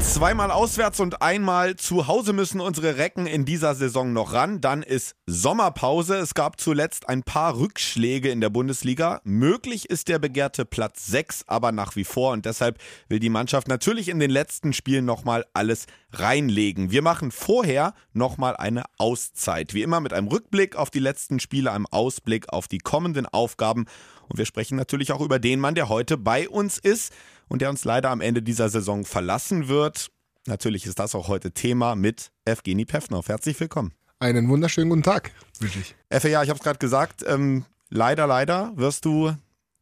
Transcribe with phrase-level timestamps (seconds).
[0.00, 4.60] Zweimal auswärts und einmal zu Hause müssen unsere Recken in dieser Saison noch ran.
[4.60, 6.16] Dann ist Sommerpause.
[6.16, 9.20] Es gab zuletzt ein paar Rückschläge in der Bundesliga.
[9.24, 12.78] Möglich ist der begehrte Platz 6 aber nach wie vor und deshalb
[13.08, 16.92] will die Mannschaft natürlich in den letzten Spielen nochmal alles reinlegen.
[16.92, 19.74] Wir machen vorher nochmal eine Auszeit.
[19.74, 23.86] Wie immer mit einem Rückblick auf die letzten Spiele, einem Ausblick auf die kommenden Aufgaben
[24.28, 27.12] und wir sprechen natürlich auch über den Mann, der heute bei uns ist
[27.48, 30.10] und der uns leider am Ende dieser Saison verlassen wird.
[30.46, 33.28] Natürlich ist das auch heute Thema mit Evgeny Pevnov.
[33.28, 33.92] Herzlich willkommen.
[34.20, 35.94] Einen wunderschönen guten Tag, wirklich.
[36.08, 37.24] Effe, ja, ich habe es gerade gesagt.
[37.26, 39.32] Ähm, leider, leider wirst du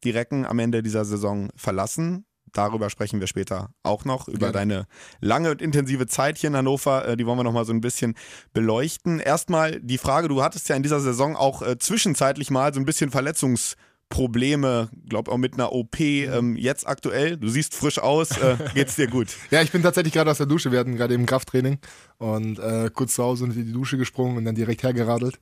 [0.04, 2.26] die Recken am Ende dieser Saison verlassen.
[2.52, 4.52] Darüber sprechen wir später auch noch, über Gerne.
[4.52, 4.86] deine
[5.20, 7.06] lange und intensive Zeit hier in Hannover.
[7.06, 8.14] Äh, die wollen wir noch mal so ein bisschen
[8.52, 9.20] beleuchten.
[9.20, 12.86] Erstmal die Frage, du hattest ja in dieser Saison auch äh, zwischenzeitlich mal so ein
[12.86, 13.76] bisschen Verletzungs-
[14.08, 17.36] Probleme, glaube auch mit einer OP ähm, jetzt aktuell.
[17.36, 19.28] Du siehst frisch aus, äh, geht's dir gut?
[19.50, 20.70] ja, ich bin tatsächlich gerade aus der Dusche.
[20.70, 21.78] Wir hatten gerade eben Krafttraining
[22.18, 25.38] und äh, kurz zu Hause in die Dusche gesprungen und dann direkt hergeradelt.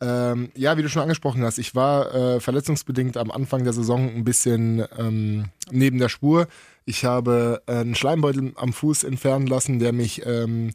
[0.00, 4.08] Ähm, ja, wie du schon angesprochen hast, ich war äh, verletzungsbedingt am Anfang der Saison
[4.08, 6.46] ein bisschen ähm, neben der Spur.
[6.84, 10.72] Ich habe einen Schleimbeutel am Fuß entfernen lassen, der mich ähm,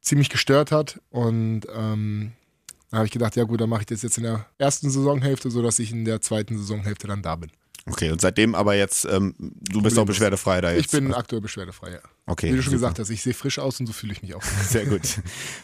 [0.00, 2.32] ziemlich gestört hat und ähm,
[2.90, 5.50] da habe ich gedacht, ja gut, dann mache ich das jetzt in der ersten Saisonhälfte,
[5.50, 7.50] sodass ich in der zweiten Saisonhälfte dann da bin.
[7.90, 10.86] Okay, und seitdem aber jetzt, ähm, du bist auch beschwerdefrei da jetzt?
[10.86, 11.98] Ich bin aktuell beschwerdefrei, ja.
[12.26, 12.52] Okay.
[12.52, 12.76] Wie du schon super.
[12.76, 14.42] gesagt hast, ich sehe frisch aus und so fühle ich mich auch.
[14.68, 15.20] Sehr gut.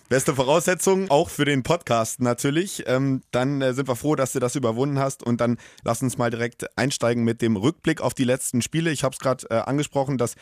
[0.09, 2.85] Beste Voraussetzung, auch für den Podcast natürlich.
[2.87, 6.17] Ähm, dann äh, sind wir froh, dass du das überwunden hast und dann lass uns
[6.17, 8.91] mal direkt einsteigen mit dem Rückblick auf die letzten Spiele.
[8.91, 10.37] Ich habe es gerade äh, angesprochen, dass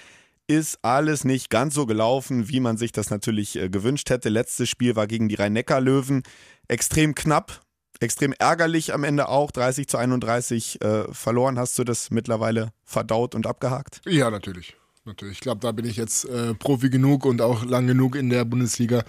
[0.46, 4.28] ist alles nicht ganz so gelaufen, wie man sich das natürlich äh, gewünscht hätte.
[4.28, 6.22] Letztes Spiel war gegen die Rhein-Neckar-Löwen.
[6.68, 7.60] Extrem knapp,
[8.00, 9.50] extrem ärgerlich am Ende auch.
[9.50, 11.58] 30 zu 31 äh, verloren.
[11.58, 14.00] Hast du das mittlerweile verdaut und abgehakt?
[14.06, 14.76] Ja, natürlich.
[15.04, 15.34] natürlich.
[15.34, 18.44] Ich glaube, da bin ich jetzt äh, Profi genug und auch lang genug in der
[18.44, 19.04] Bundesliga,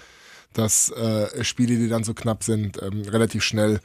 [0.54, 3.80] dass äh, Spiele, die dann so knapp sind, ähm, relativ schnell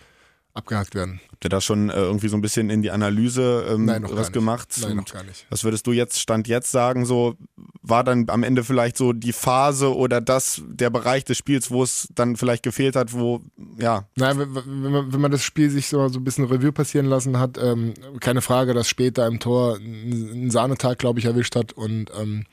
[0.59, 1.21] abgehakt werden.
[1.31, 4.33] Habt ihr da schon äh, irgendwie so ein bisschen in die Analyse ähm, Nein, was
[4.33, 4.75] gemacht?
[4.83, 5.47] Nein, noch gar nicht.
[5.51, 7.37] Was würdest du jetzt, Stand jetzt sagen, so
[7.81, 11.83] war dann am Ende vielleicht so die Phase oder das, der Bereich des Spiels, wo
[11.83, 13.41] es dann vielleicht gefehlt hat, wo,
[13.79, 14.09] ja.
[14.17, 17.39] Nein, wenn man, wenn man das Spiel sich so, so ein bisschen Revue passieren lassen
[17.39, 22.11] hat, ähm, keine Frage, dass später im Tor einen Sahnetag, glaube ich, erwischt hat und
[22.19, 22.45] ähm,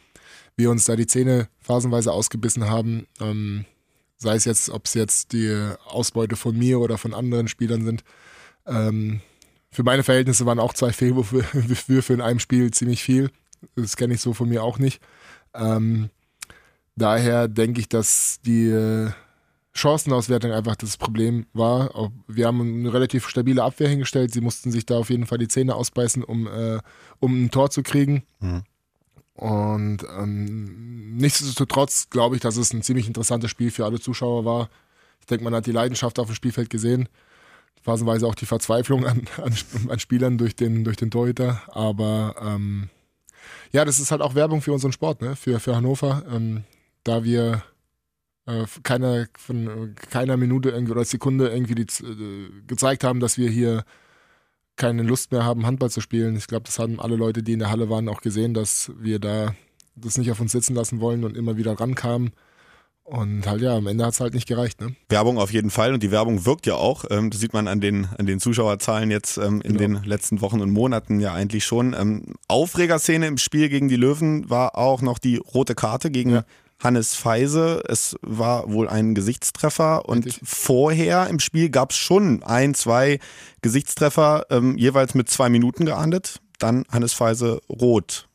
[0.57, 3.07] wir uns da die Zähne phasenweise ausgebissen haben.
[3.19, 3.65] Ähm,
[4.17, 8.03] sei es jetzt, ob es jetzt die Ausbeute von mir oder von anderen Spielern sind.
[8.65, 9.21] Ähm,
[9.71, 13.29] für meine Verhältnisse waren auch zwei Fehlwürfe in einem Spiel ziemlich viel.
[13.75, 15.01] Das kenne ich so von mir auch nicht.
[15.53, 16.09] Ähm,
[16.95, 19.11] daher denke ich, dass die
[19.75, 22.11] Chancenauswertung einfach das Problem war.
[22.27, 24.31] Wir haben eine relativ stabile Abwehr hingestellt.
[24.31, 26.79] Sie mussten sich da auf jeden Fall die Zähne ausbeißen, um, äh,
[27.19, 28.23] um ein Tor zu kriegen.
[28.39, 28.63] Mhm.
[29.35, 34.69] Und ähm, nichtsdestotrotz glaube ich, dass es ein ziemlich interessantes Spiel für alle Zuschauer war.
[35.19, 37.09] Ich denke, man hat die Leidenschaft auf dem Spielfeld gesehen.
[37.81, 39.53] Phasenweise auch die Verzweiflung an, an,
[39.89, 41.61] an Spielern durch den, durch den Torhüter.
[41.67, 42.89] Aber ähm,
[43.71, 45.35] ja, das ist halt auch Werbung für unseren Sport, ne?
[45.35, 46.23] für, für Hannover.
[46.31, 46.63] Ähm,
[47.03, 47.61] da wir
[48.45, 53.49] äh, keiner, von keiner Minute irgendwie oder Sekunde irgendwie die, äh, gezeigt haben, dass wir
[53.49, 53.83] hier
[54.75, 56.35] keine Lust mehr haben, Handball zu spielen.
[56.35, 59.19] Ich glaube, das haben alle Leute, die in der Halle waren, auch gesehen, dass wir
[59.19, 59.55] da
[59.95, 62.31] das nicht auf uns sitzen lassen wollen und immer wieder rankamen.
[63.05, 64.81] Und halt ja, am Ende hat es halt nicht gereicht.
[64.81, 64.95] Ne?
[65.09, 67.05] Werbung auf jeden Fall und die Werbung wirkt ja auch.
[67.11, 69.99] Ähm, das sieht man an den, an den Zuschauerzahlen jetzt ähm, in genau.
[69.99, 71.93] den letzten Wochen und Monaten ja eigentlich schon.
[71.93, 76.45] Ähm, Aufregerszene im Spiel gegen die Löwen war auch noch die rote Karte gegen ja.
[76.79, 77.83] Hannes Feise.
[77.87, 80.47] Es war wohl ein Gesichtstreffer und Richtig.
[80.47, 83.19] vorher im Spiel gab es schon ein, zwei
[83.61, 86.41] Gesichtstreffer, ähm, jeweils mit zwei Minuten geahndet.
[86.59, 88.27] Dann Hannes Feise rot.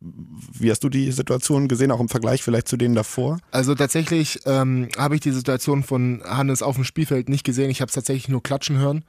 [0.00, 3.38] Wie hast du die Situation gesehen, auch im Vergleich vielleicht zu denen davor?
[3.50, 7.70] Also tatsächlich ähm, habe ich die Situation von Hannes auf dem Spielfeld nicht gesehen.
[7.70, 9.04] Ich habe es tatsächlich nur klatschen hören,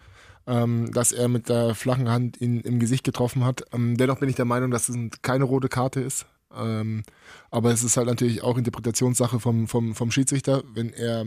[0.47, 3.65] ähm, dass er mit der flachen Hand ihn im Gesicht getroffen hat.
[3.73, 6.27] Ähm, dennoch bin ich der Meinung, dass es keine rote Karte ist.
[6.57, 7.03] Ähm,
[7.51, 11.25] aber es ist halt natürlich auch Interpretationssache vom, vom, vom Schiedsrichter, wenn er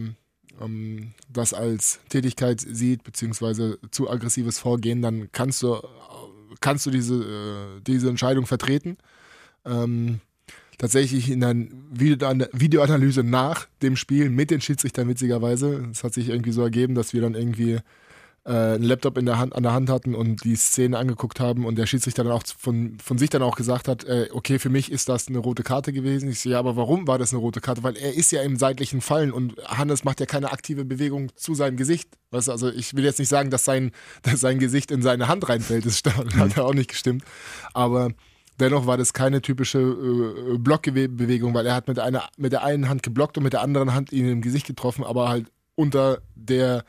[0.61, 5.81] ähm, das als Tätigkeit sieht, beziehungsweise zu aggressives Vorgehen, dann kannst du,
[6.61, 8.99] kannst du diese, äh, diese Entscheidung vertreten.
[9.65, 10.21] Ähm,
[10.79, 11.55] tatsächlich in der
[11.91, 15.89] Videoanalyse nach dem Spiel mit den Schiedsrichtern witzigerweise.
[15.91, 17.81] Es hat sich irgendwie so ergeben, dass wir dann irgendwie
[18.49, 21.67] äh, einen Laptop in der Hand, an der Hand hatten und die Szene angeguckt haben
[21.67, 24.71] und der Schiedsrichter dann auch von, von sich dann auch gesagt hat, äh, okay, für
[24.71, 26.31] mich ist das eine rote Karte gewesen.
[26.31, 27.83] Ich so, ja, aber warum war das eine rote Karte?
[27.83, 31.55] Weil er ist ja im seitlichen Fallen und Hannes macht ja keine aktive Bewegung zu
[31.55, 32.09] seinem Gesicht.
[32.31, 33.93] Weißt du, also ich will jetzt nicht sagen, dass sein,
[34.23, 36.03] dass sein Gesicht in seine Hand reinfällt, das
[36.37, 37.25] hat ja auch nicht gestimmt.
[37.75, 38.11] Aber
[38.61, 42.89] Dennoch war das keine typische äh, Blockbewegung, weil er hat mit, einer, mit der einen
[42.89, 45.47] Hand geblockt und mit der anderen Hand ihn im Gesicht getroffen, aber halt
[45.77, 46.85] unter der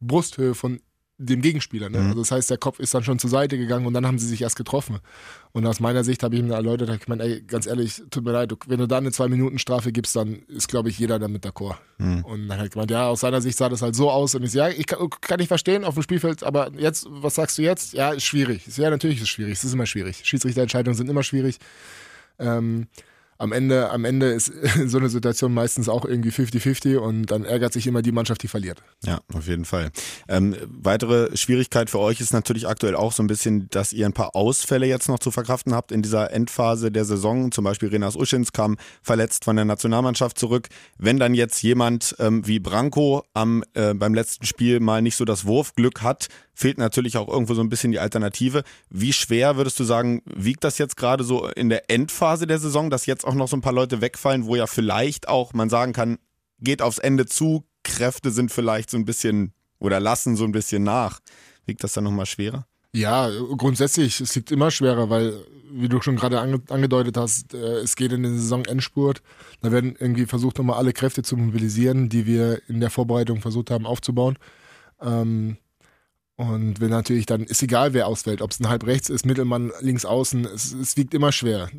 [0.00, 0.80] Brusthöhe von
[1.18, 1.88] dem Gegenspieler.
[1.90, 1.98] Ne?
[1.98, 2.06] Mhm.
[2.08, 4.26] Also das heißt, der Kopf ist dann schon zur Seite gegangen und dann haben sie
[4.26, 4.98] sich erst getroffen.
[5.52, 8.32] Und aus meiner Sicht habe ich ihm erläutert, ich meine, ey, ganz ehrlich, tut mir
[8.32, 11.76] leid, wenn du da eine Zwei-Minuten-Strafe gibst, dann ist, glaube ich, jeder damit d'accord.
[11.98, 12.24] Mhm.
[12.24, 14.34] Und dann hat er gemeint, ja, aus seiner Sicht sah das halt so aus.
[14.34, 17.36] Und ich so, ja, ich kann, kann ich verstehen auf dem Spielfeld, aber jetzt, was
[17.36, 17.92] sagst du jetzt?
[17.92, 18.66] Ja, ist schwierig.
[18.76, 19.52] Ja, natürlich ist es schwierig.
[19.52, 20.22] Es ist immer schwierig.
[20.24, 21.58] Schiedsrichterentscheidungen sind immer schwierig.
[22.40, 22.88] Ähm,
[23.38, 24.52] am Ende, am Ende ist
[24.86, 28.48] so eine Situation meistens auch irgendwie 50-50 und dann ärgert sich immer die Mannschaft, die
[28.48, 28.82] verliert.
[29.04, 29.90] Ja, auf jeden Fall.
[30.28, 34.12] Ähm, weitere Schwierigkeit für euch ist natürlich aktuell auch so ein bisschen, dass ihr ein
[34.12, 37.52] paar Ausfälle jetzt noch zu verkraften habt in dieser Endphase der Saison.
[37.52, 40.68] Zum Beispiel Renas Uschins kam verletzt von der Nationalmannschaft zurück.
[40.98, 45.24] Wenn dann jetzt jemand ähm, wie Branko am, äh, beim letzten Spiel mal nicht so
[45.24, 48.62] das Wurfglück hat, fehlt natürlich auch irgendwo so ein bisschen die Alternative.
[48.88, 52.90] Wie schwer würdest du sagen, wiegt das jetzt gerade so in der Endphase der Saison,
[52.90, 55.92] dass jetzt auch noch so ein paar Leute wegfallen, wo ja vielleicht auch man sagen
[55.92, 56.18] kann,
[56.60, 60.82] geht aufs Ende zu, Kräfte sind vielleicht so ein bisschen oder lassen so ein bisschen
[60.82, 61.20] nach.
[61.66, 62.66] Wiegt das dann nochmal schwerer?
[62.94, 65.34] Ja, grundsätzlich, es liegt immer schwerer, weil,
[65.72, 69.20] wie du schon gerade ange angedeutet hast, äh, es geht in den Saisonendspurt.
[69.62, 73.72] Da werden irgendwie versucht, nochmal alle Kräfte zu mobilisieren, die wir in der Vorbereitung versucht
[73.72, 74.38] haben aufzubauen.
[75.02, 75.56] Ähm,
[76.36, 79.70] und wenn natürlich dann, ist egal, wer ausfällt, ob es ein halb rechts ist, Mittelmann
[79.80, 81.70] links außen, es, es wiegt immer schwer.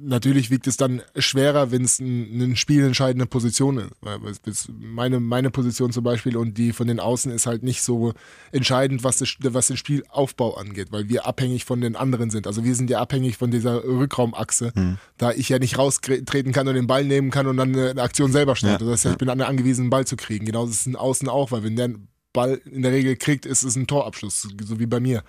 [0.00, 4.70] Natürlich wiegt es dann schwerer, wenn es ein, eine spielentscheidende Position ist.
[4.78, 8.12] Meine, meine Position zum Beispiel und die von den Außen ist halt nicht so
[8.52, 12.46] entscheidend, was, das, was den Spielaufbau angeht, weil wir abhängig von den anderen sind.
[12.46, 14.98] Also wir sind ja abhängig von dieser Rückraumachse, hm.
[15.18, 18.30] da ich ja nicht raustreten kann und den Ball nehmen kann und dann eine Aktion
[18.30, 18.84] selber starte.
[18.84, 18.90] Ja.
[18.92, 20.46] Das heißt, ich bin angewiesen, einen Ball zu kriegen.
[20.46, 21.90] Genauso ist es in Außen auch, weil wenn der
[22.36, 25.24] Ball in der Regel kriegt, ist es ein Torabschluss, so wie bei mir.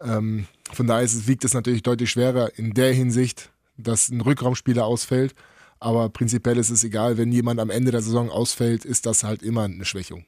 [0.00, 4.84] Ähm, von daher es, wiegt es natürlich deutlich schwerer in der Hinsicht, dass ein Rückraumspieler
[4.84, 5.34] ausfällt
[5.78, 9.42] aber prinzipiell ist es egal, wenn jemand am Ende der Saison ausfällt, ist das halt
[9.42, 10.24] immer eine Schwächung.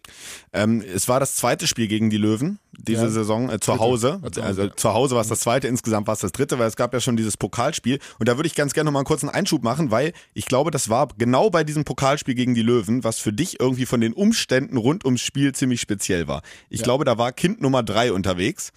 [0.53, 3.11] Ähm, es war das zweite Spiel gegen die Löwen diese ja.
[3.11, 4.21] Saison äh, zu Hause.
[4.41, 6.95] Also zu Hause war es das zweite, insgesamt war es das dritte, weil es gab
[6.95, 7.99] ja schon dieses Pokalspiel.
[8.19, 10.89] Und da würde ich ganz gerne nochmal einen kurzen Einschub machen, weil ich glaube, das
[10.89, 14.77] war genau bei diesem Pokalspiel gegen die Löwen, was für dich irgendwie von den Umständen
[14.77, 16.43] rund ums Spiel ziemlich speziell war.
[16.69, 16.85] Ich ja.
[16.85, 18.73] glaube, da war Kind Nummer drei unterwegs.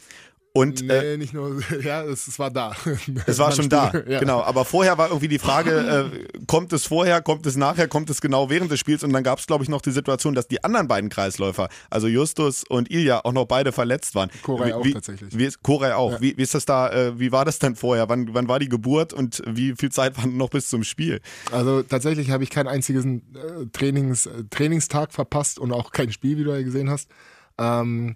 [0.53, 2.75] Und, nee, äh, nicht nur, ja, es, es war da.
[3.25, 4.19] Es war schon da, ja.
[4.19, 4.41] genau.
[4.41, 8.19] Aber vorher war irgendwie die Frage, äh, kommt es vorher, kommt es nachher, kommt es
[8.19, 9.03] genau während des Spiels?
[9.03, 12.07] Und dann gab es, glaube ich, noch die Situation, dass die anderen beiden Kreisläufer, also
[12.07, 14.29] Justus und Ilja, auch noch beide verletzt waren.
[14.43, 15.37] Koray auch tatsächlich.
[15.37, 16.13] Wie, Koray auch.
[16.13, 16.21] Ja.
[16.21, 18.09] Wie, wie, ist das da, äh, wie war das denn vorher?
[18.09, 21.21] Wann, wann war die Geburt und wie viel Zeit war noch bis zum Spiel?
[21.51, 26.37] Also tatsächlich habe ich keinen einzigen äh, Trainings, äh, Trainingstag verpasst und auch kein Spiel,
[26.37, 27.09] wie du ja gesehen hast.
[27.57, 28.15] Ähm,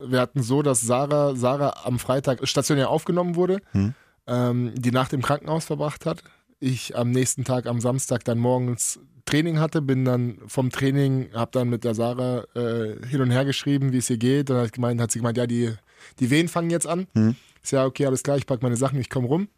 [0.00, 3.94] wir hatten so, dass Sarah, Sarah am Freitag stationär aufgenommen wurde, hm.
[4.26, 6.22] ähm, die Nacht im Krankenhaus verbracht hat.
[6.58, 11.50] Ich am nächsten Tag, am Samstag, dann morgens Training hatte, bin dann vom Training, habe
[11.52, 14.50] dann mit der Sarah äh, hin und her geschrieben, wie es ihr geht.
[14.50, 15.72] Dann hat, gemeint, hat sie gemeint, ja, die,
[16.18, 17.06] die Wehen fangen jetzt an.
[17.14, 17.36] Hm.
[17.62, 19.48] Ich sage, okay, alles klar, ich packe meine Sachen, ich komme rum.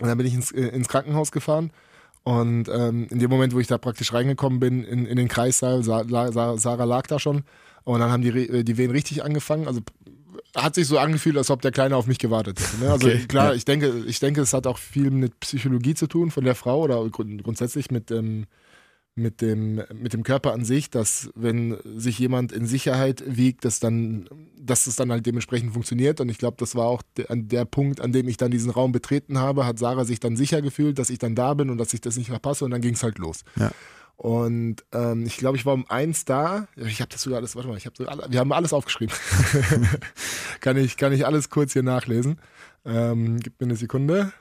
[0.00, 1.70] Und dann bin ich ins, äh, ins Krankenhaus gefahren.
[2.22, 5.82] Und ähm, in dem Moment, wo ich da praktisch reingekommen bin in, in den Kreissaal,
[5.82, 7.44] Sarah, Sarah lag da schon.
[7.88, 9.66] Und dann haben die, äh, die Wehen richtig angefangen.
[9.66, 9.80] Also
[10.54, 12.84] hat sich so angefühlt, als ob der Kleine auf mich gewartet hätte.
[12.84, 12.90] Ne?
[12.90, 13.54] Also okay, klar, ja.
[13.54, 16.82] ich denke, ich denke, es hat auch viel mit Psychologie zu tun von der Frau
[16.82, 18.44] oder grundsätzlich mit dem,
[19.14, 23.80] mit dem, mit dem Körper an sich, dass wenn sich jemand in Sicherheit wiegt, dass
[23.80, 26.20] dann, dass es dann halt dementsprechend funktioniert.
[26.20, 28.92] Und ich glaube, das war auch der, der Punkt, an dem ich dann diesen Raum
[28.92, 31.94] betreten habe, hat Sarah sich dann sicher gefühlt, dass ich dann da bin und dass
[31.94, 33.44] ich das nicht verpasse und dann ging es halt los.
[33.56, 33.70] Ja.
[34.18, 36.66] Und ähm, ich glaube, ich war um eins da.
[36.74, 39.14] Ich habe das sogar alles, warte mal, ich hab sogar alle, wir haben alles aufgeschrieben.
[40.60, 42.40] kann, ich, kann ich alles kurz hier nachlesen.
[42.84, 44.32] Ähm, gib mir eine Sekunde.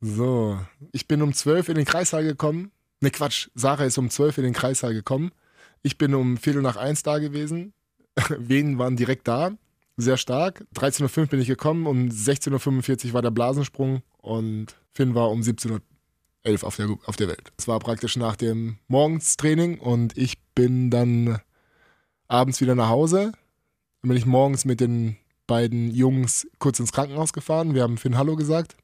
[0.00, 0.58] So,
[0.92, 2.72] ich bin um zwölf in den Kreissaal gekommen.
[3.00, 5.30] Ne, Quatsch, Sarah ist um zwölf in den Kreissaal gekommen.
[5.82, 7.74] Ich bin um Viertel nach eins da gewesen.
[8.30, 9.50] Wen waren direkt da?
[9.98, 10.64] Sehr stark.
[10.74, 15.42] 13.05 Uhr bin ich gekommen, um 16.45 Uhr war der Blasensprung und Finn war um
[15.42, 15.80] 17 Uhr
[16.48, 17.52] elf auf der, auf der Welt.
[17.56, 21.40] Es war praktisch nach dem Morgenstraining und ich bin dann
[22.26, 23.32] abends wieder nach Hause.
[24.02, 27.74] Dann bin ich morgens mit den beiden Jungs kurz ins Krankenhaus gefahren.
[27.74, 28.76] Wir haben Finn Hallo gesagt.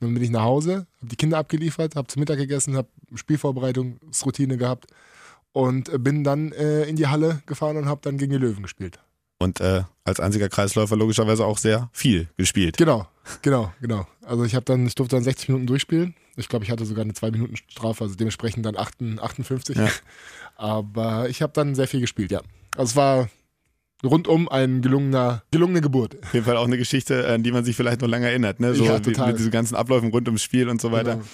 [0.00, 4.56] Dann bin ich nach Hause, habe die Kinder abgeliefert, habe zum Mittag gegessen, habe Spielvorbereitungsroutine
[4.56, 4.86] gehabt
[5.52, 8.98] und bin dann äh, in die Halle gefahren und habe dann gegen die Löwen gespielt.
[9.40, 12.76] Und äh, als einziger Kreisläufer logischerweise auch sehr viel gespielt.
[12.76, 13.08] Genau,
[13.40, 14.06] genau, genau.
[14.22, 16.14] Also ich habe dann, ich durfte dann 60 Minuten durchspielen.
[16.36, 19.76] Ich glaube, ich hatte sogar eine 2 Minuten Strafe, also dementsprechend dann 58.
[19.76, 19.88] Ja.
[20.56, 22.42] Aber ich habe dann sehr viel gespielt, ja.
[22.76, 23.30] Also es war
[24.04, 26.22] rundum ein gelungener, gelungene Geburt.
[26.22, 28.74] Auf jeden Fall auch eine Geschichte, an die man sich vielleicht noch lange erinnert, ne?
[28.74, 29.28] So ja, total.
[29.28, 31.14] mit diesen ganzen Abläufen rund ums Spiel und so weiter.
[31.14, 31.26] Genau.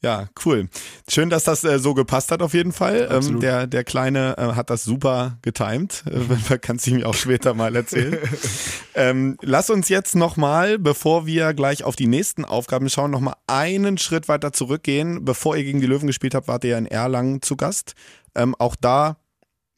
[0.00, 0.68] Ja, cool.
[1.08, 3.08] Schön, dass das äh, so gepasst hat auf jeden Fall.
[3.10, 6.04] Ähm, der, der Kleine äh, hat das super getimt.
[6.06, 8.16] Äh, kannst du mir auch später mal erzählen.
[8.94, 13.98] ähm, lass uns jetzt nochmal, bevor wir gleich auf die nächsten Aufgaben schauen, nochmal einen
[13.98, 15.24] Schritt weiter zurückgehen.
[15.24, 17.94] Bevor ihr gegen die Löwen gespielt habt, wart ihr ja in Erlangen zu Gast.
[18.36, 19.16] Ähm, auch da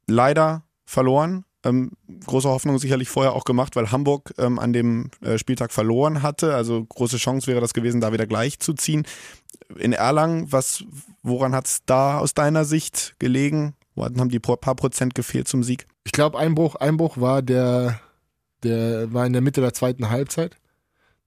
[0.07, 1.47] leider verloren.
[1.63, 1.93] Ähm,
[2.27, 6.55] große Hoffnung sicherlich vorher auch gemacht, weil Hamburg ähm, an dem äh, Spieltag verloren hatte.
[6.55, 9.07] Also große Chance wäre das gewesen, da wieder gleich zu ziehen.
[9.77, 10.85] In Erlangen, was,
[11.23, 13.75] woran hat es da aus deiner Sicht gelegen?
[13.95, 15.87] Wo haben die paar Prozent gefehlt zum Sieg?
[16.05, 18.01] Ich glaube, Einbruch, Einbruch war der,
[18.63, 20.57] der war in der Mitte der zweiten Halbzeit.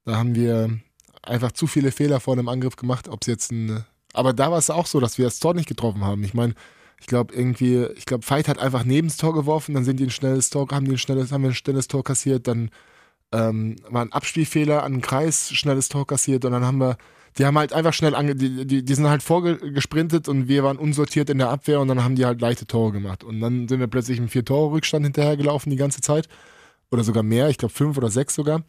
[0.06, 0.80] Da haben wir
[1.22, 3.08] einfach zu viele Fehler vor dem Angriff gemacht.
[3.08, 5.68] Ob es jetzt ein, aber da war es auch so, dass wir das Tor nicht
[5.68, 6.24] getroffen haben.
[6.24, 6.56] Ich meine,
[7.04, 10.06] ich glaube irgendwie, ich glaube, Veit hat einfach neben das Tor geworfen, dann sind die
[10.06, 12.70] ein schnelles Tor, haben die ein schnelles, haben wir ein schnelles Tor kassiert, dann
[13.34, 16.96] ähm, war ein Abspielfehler an den Kreis, schnelles Tor kassiert und dann haben wir,
[17.38, 20.78] die haben halt einfach schnell ange, die, die, die sind halt vorgesprintet und wir waren
[20.78, 23.26] unsortiert in der Abwehr und dann haben die halt leichte Tore gemacht.
[23.26, 26.30] Und dann sind wir plötzlich im Vier-Tore-Rückstand hinterhergelaufen die ganze Zeit.
[26.90, 28.64] Oder sogar mehr, ich glaube fünf oder sechs sogar.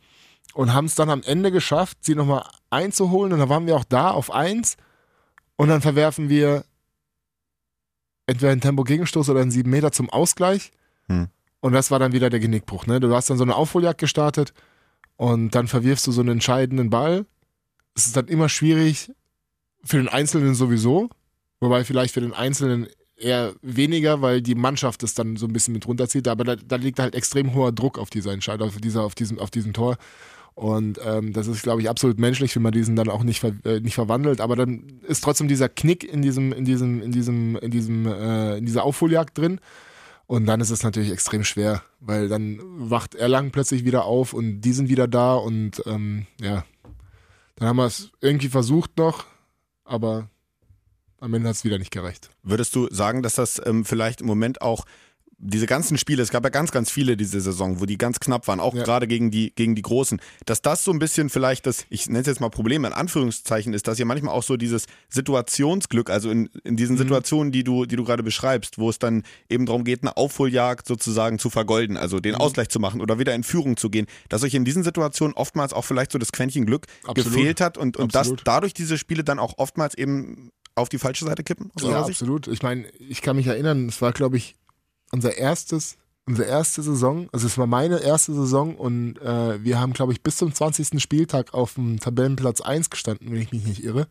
[0.54, 3.32] Und haben es dann am Ende geschafft, sie nochmal einzuholen.
[3.32, 4.76] Und dann waren wir auch da auf eins.
[5.56, 6.64] Und dann verwerfen wir
[8.26, 10.72] entweder ein Tempo-Gegenstoß oder ein 7 Meter zum Ausgleich.
[11.08, 11.28] Hm.
[11.60, 12.86] Und das war dann wieder der Genickbruch.
[12.86, 13.00] Ne?
[13.00, 14.52] Du hast dann so eine Aufholjagd gestartet
[15.16, 17.26] und dann verwirfst du so einen entscheidenden Ball.
[17.94, 19.10] Es ist dann immer schwierig
[19.84, 21.10] für den Einzelnen sowieso,
[21.60, 25.72] wobei vielleicht für den Einzelnen eher weniger, weil die Mannschaft es dann so ein bisschen
[25.72, 26.28] mit runterzieht.
[26.28, 29.38] Aber da, da liegt halt extrem hoher Druck auf dieser Entscheidung, auf, dieser, auf, diesem,
[29.38, 29.96] auf diesem Tor.
[30.54, 33.54] Und ähm, das ist, glaube ich, absolut menschlich, wenn man diesen dann auch nicht, ver
[33.64, 34.40] äh, nicht verwandelt.
[34.40, 38.58] Aber dann ist trotzdem dieser Knick in diesem, in diesem, in diesem, in diesem, äh,
[38.58, 39.60] in dieser Aufholjagd drin.
[40.26, 44.62] Und dann ist es natürlich extrem schwer, weil dann wacht Erlangen plötzlich wieder auf und
[44.62, 46.64] die sind wieder da und ähm, ja,
[47.56, 49.26] dann haben wir es irgendwie versucht noch,
[49.84, 50.30] aber
[51.20, 52.30] am Ende hat es wieder nicht gereicht.
[52.42, 54.86] Würdest du sagen, dass das ähm, vielleicht im Moment auch
[55.38, 58.48] diese ganzen Spiele, es gab ja ganz, ganz viele diese Saison, wo die ganz knapp
[58.48, 58.82] waren, auch ja.
[58.82, 62.20] gerade gegen die, gegen die Großen, dass das so ein bisschen vielleicht das, ich nenne
[62.20, 66.30] es jetzt mal Problem in Anführungszeichen ist, dass ja manchmal auch so dieses Situationsglück, also
[66.30, 67.00] in, in diesen mhm.
[67.00, 70.86] Situationen, die du, die du gerade beschreibst, wo es dann eben darum geht, eine Aufholjagd
[70.86, 72.40] sozusagen zu vergolden, also den mhm.
[72.40, 75.72] Ausgleich zu machen oder wieder in Führung zu gehen, dass euch in diesen Situationen oftmals
[75.72, 77.32] auch vielleicht so das Quäntchen Glück absolut.
[77.32, 81.24] gefehlt hat und, und dass dadurch diese Spiele dann auch oftmals eben auf die falsche
[81.24, 81.70] Seite kippen?
[81.80, 82.48] Ja, absolut.
[82.48, 84.56] Ich meine, ich kann mich erinnern, es war, glaube ich,
[85.14, 89.92] unser erstes, unsere erste Saison, also es war meine erste Saison und äh, wir haben,
[89.92, 91.00] glaube ich, bis zum 20.
[91.00, 94.08] Spieltag auf dem Tabellenplatz 1 gestanden, wenn ich mich nicht irre.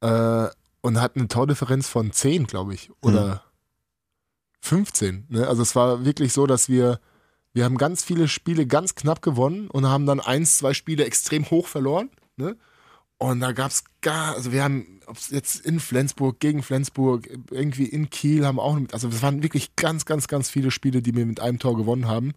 [0.00, 0.48] Äh,
[0.80, 3.40] und hatten eine Tordifferenz von 10, glaube ich, oder mhm.
[4.60, 5.26] 15.
[5.28, 5.46] Ne?
[5.46, 7.00] Also es war wirklich so, dass wir,
[7.52, 11.50] wir haben ganz viele Spiele ganz knapp gewonnen und haben dann eins, zwei Spiele extrem
[11.50, 12.10] hoch verloren.
[12.36, 12.56] Ne?
[13.18, 17.28] Und da gab es gar, also wir haben, ob es jetzt in Flensburg, gegen Flensburg,
[17.50, 21.14] irgendwie in Kiel haben auch, also es waren wirklich ganz, ganz, ganz viele Spiele, die
[21.14, 22.32] wir mit einem Tor gewonnen haben.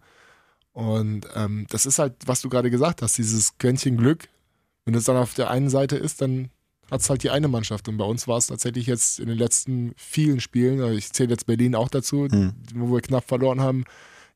[0.72, 4.28] Und ähm, das ist halt, was du gerade gesagt hast, dieses Quäntchen Glück.
[4.84, 6.50] Wenn es dann auf der einen Seite ist, dann
[6.90, 7.88] hat es halt die eine Mannschaft.
[7.88, 11.30] Und bei uns war es tatsächlich jetzt in den letzten vielen Spielen, also ich zähle
[11.30, 12.54] jetzt Berlin auch dazu, mhm.
[12.74, 13.84] wo wir knapp verloren haben,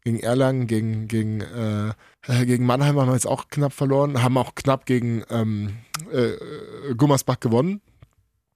[0.04, 1.90] gegen Erlangen, gegen, gegen, äh,
[2.26, 5.76] äh, gegen Mannheim haben wir jetzt auch knapp verloren, haben auch knapp gegen ähm,
[6.12, 7.80] äh, Gummersbach gewonnen.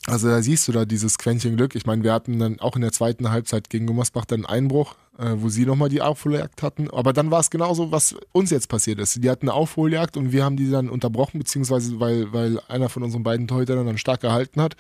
[0.07, 1.75] Also da siehst du da dieses Quäntchen Glück.
[1.75, 4.95] Ich meine, wir hatten dann auch in der zweiten Halbzeit gegen Gummersbach dann einen Einbruch,
[5.19, 6.91] äh, wo sie nochmal die Aufholjagd hatten.
[6.91, 9.23] Aber dann war es genauso, was uns jetzt passiert ist.
[9.23, 13.03] Die hatten eine Aufholjagd und wir haben die dann unterbrochen, beziehungsweise weil, weil einer von
[13.03, 14.77] unseren beiden Torhütern dann stark gehalten hat.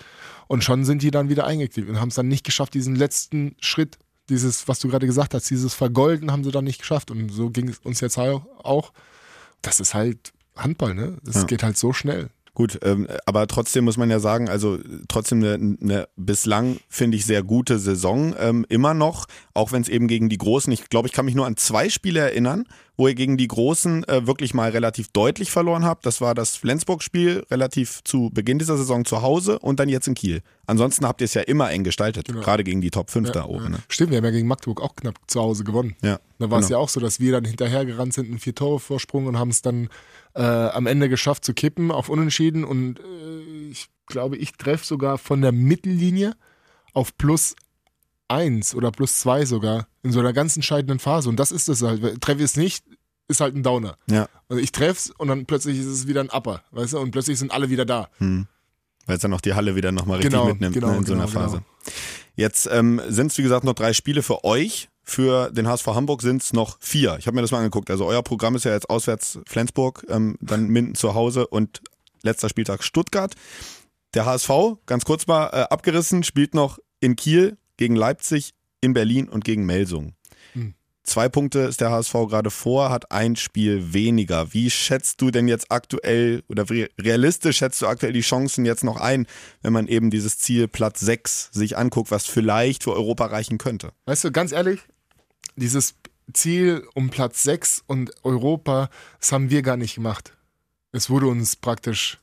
[0.46, 3.56] Und schon sind die dann wieder eingeklebt und haben es dann nicht geschafft, diesen letzten
[3.60, 7.10] Schritt dieses, was du gerade gesagt hast, dieses Vergolden haben sie dann nicht geschafft.
[7.10, 8.92] Und so ging es uns jetzt auch.
[9.62, 11.18] Das ist halt Handball, ne?
[11.22, 11.44] Das ja.
[11.44, 12.30] geht halt so schnell.
[12.56, 17.26] Gut, ähm, aber trotzdem muss man ja sagen, also trotzdem eine, eine bislang, finde ich,
[17.26, 21.06] sehr gute Saison ähm, immer noch, auch wenn es eben gegen die Großen, ich glaube,
[21.06, 22.64] ich kann mich nur an zwei Spiele erinnern,
[22.96, 26.06] wo ihr gegen die Großen äh, wirklich mal relativ deutlich verloren habt.
[26.06, 30.14] Das war das Flensburg-Spiel relativ zu Beginn dieser Saison zu Hause und dann jetzt in
[30.14, 30.40] Kiel.
[30.66, 32.40] Ansonsten habt ihr es ja immer eng gestaltet, genau.
[32.40, 33.72] gerade gegen die Top 5 ja, da oben.
[33.72, 33.78] Ne?
[33.88, 35.94] Stimmt, wir haben ja gegen Magdeburg auch knapp zu Hause gewonnen.
[36.02, 36.78] Ja, da war es genau.
[36.78, 39.90] ja auch so, dass wir dann hinterhergerannt sind, einen Vier-Tore-Vorsprung und haben es dann
[40.36, 42.64] äh, am Ende geschafft zu kippen auf Unentschieden.
[42.64, 43.40] Und äh,
[43.70, 46.36] ich glaube, ich treffe sogar von der Mittellinie
[46.92, 47.56] auf plus
[48.28, 51.28] eins oder plus zwei sogar In so einer ganz entscheidenden Phase.
[51.28, 52.20] Und das ist es halt.
[52.20, 52.84] Treffe ich es nicht,
[53.28, 53.96] ist halt ein Downer.
[54.08, 54.28] Ja.
[54.48, 56.98] Also ich treff's und dann plötzlich ist es wieder ein Upper, weißt du?
[56.98, 58.08] Und plötzlich sind alle wieder da.
[58.18, 58.46] Hm.
[59.06, 61.14] Weil es dann auch die Halle wieder nochmal richtig Genau, mitnimmt genau, ne, in so
[61.14, 61.56] einer genau, Phase.
[61.58, 61.96] genau.
[62.34, 64.88] Jetzt ähm, sind es, wie gesagt, noch drei Spiele für euch.
[65.08, 67.16] Für den HSV Hamburg sind es noch vier.
[67.18, 67.90] Ich habe mir das mal angeguckt.
[67.90, 71.80] Also euer Programm ist ja jetzt auswärts Flensburg, ähm, dann Minden zu Hause und
[72.22, 73.34] letzter Spieltag Stuttgart.
[74.14, 74.50] Der HSV,
[74.84, 79.64] ganz kurz mal äh, abgerissen, spielt noch in Kiel gegen Leipzig, in Berlin und gegen
[79.64, 80.14] Melsung.
[80.54, 80.74] Hm.
[81.04, 84.52] Zwei Punkte ist der HSV gerade vor, hat ein Spiel weniger.
[84.52, 89.00] Wie schätzt du denn jetzt aktuell oder realistisch schätzt du aktuell die Chancen jetzt noch
[89.00, 89.26] ein,
[89.62, 93.92] wenn man eben dieses Ziel Platz 6 sich anguckt, was vielleicht für Europa reichen könnte?
[94.06, 94.80] Weißt du, ganz ehrlich,
[95.56, 95.94] dieses
[96.32, 98.88] Ziel um Platz 6 und Europa,
[99.20, 100.32] das haben wir gar nicht gemacht.
[100.92, 102.18] Es wurde uns praktisch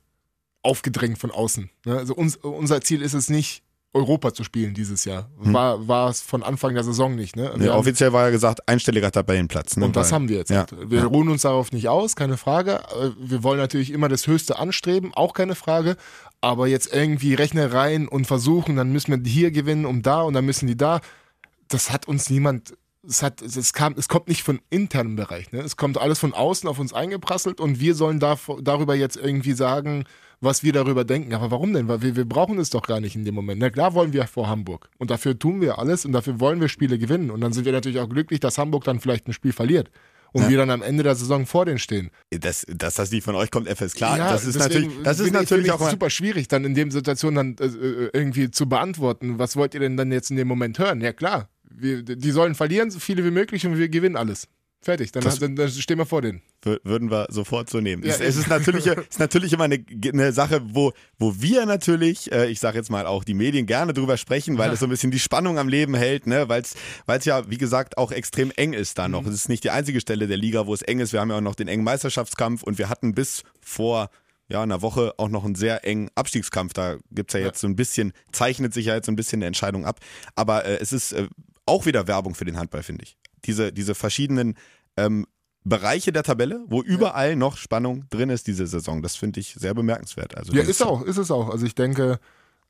[0.62, 1.70] aufgedrängt von außen.
[1.86, 1.98] Ne?
[1.98, 3.64] Also uns, unser Ziel ist es nicht,
[3.96, 5.30] Europa zu spielen dieses Jahr.
[5.38, 7.36] War, war es von Anfang der Saison nicht.
[7.36, 7.54] Ne?
[7.60, 9.78] Ja, offiziell war ja gesagt, einstelliger Tabellenplatz.
[9.78, 9.86] Ne?
[9.86, 10.50] und das haben wir jetzt.
[10.50, 10.66] Ja.
[10.88, 11.06] Wir Ja.
[11.06, 12.80] ruhen uns darauf nicht aus, keine Frage.
[13.00, 15.96] Äh, Wir wollen natürlich immer das Höchste anstreben, auch keine Frage.
[16.42, 20.46] Aber jetzt irgendwie Rechnereien und versuchen, dann müssen wir hier gewinnen und da und dann
[20.46, 21.00] müssen die da.
[21.68, 22.74] Das hat uns niemand.
[23.08, 25.52] Es, hat, es, kam, es kommt nicht von internem Bereich.
[25.52, 25.60] Ne?
[25.60, 29.54] Es kommt alles von außen auf uns eingeprasselt und wir sollen da, darüber jetzt irgendwie
[29.54, 30.06] sagen,
[30.40, 31.34] was wir darüber denken.
[31.34, 31.88] Aber warum denn?
[31.88, 33.60] Weil wir, wir brauchen es doch gar nicht in dem Moment.
[33.60, 34.90] Na klar wollen wir vor Hamburg.
[34.98, 37.30] Und dafür tun wir alles und dafür wollen wir Spiele gewinnen.
[37.32, 39.90] Und dann sind wir natürlich auch glücklich, dass Hamburg dann vielleicht ein Spiel verliert.
[40.32, 40.50] Und Ja.
[40.50, 42.10] wir dann am Ende der Saison vor denen stehen.
[42.32, 44.18] Das, dass das nicht von euch kommt, FS klar.
[44.18, 47.56] Ja, das ist natürlich, das ist natürlich auch super schwierig, dann in dem Situation dann
[47.60, 49.38] äh, äh, irgendwie zu beantworten.
[49.38, 51.02] Was wollt ihr denn dann jetzt in dem Moment hören?
[51.02, 54.48] Ja klar, wir, die sollen verlieren, so viele wie möglich und wir gewinnen alles.
[54.82, 56.42] Fertig, dann, dann, dann stehen wir vor denen.
[56.62, 58.04] Wür- würden wir sofort so nehmen.
[58.04, 62.30] Ja, es, es ist natürlich, ist natürlich immer eine, eine Sache, wo, wo wir natürlich,
[62.34, 64.90] äh, ich sage jetzt mal auch die Medien gerne drüber sprechen, weil es so ein
[64.90, 66.50] bisschen die Spannung am Leben hält, ne?
[66.50, 69.12] weil es ja, wie gesagt, auch extrem eng ist da Mhm.
[69.14, 69.26] noch.
[69.26, 71.14] Es ist nicht die einzige Stelle der Liga, wo es eng ist.
[71.14, 74.10] Wir haben ja auch noch den engen Meisterschaftskampf und wir hatten bis vor
[74.50, 76.74] ja, einer Woche auch noch einen sehr engen Abstiegskampf.
[76.74, 79.38] Da gibt es ja jetzt so ein bisschen, zeichnet sich ja jetzt so ein bisschen
[79.40, 80.02] eine Entscheidung ab.
[80.36, 81.28] Aber äh, es ist äh,
[81.66, 83.18] auch wieder Werbung für den Handball, finde ich.
[83.46, 84.56] Diese, diese verschiedenen
[84.98, 85.26] ähm,
[85.64, 89.02] Bereiche der Tabelle, wo überall noch Spannung drin ist diese Saison.
[89.02, 90.36] Das finde ich sehr bemerkenswert.
[90.36, 91.50] Also Ja, ist auch, ist es auch.
[91.50, 92.20] Also ich denke,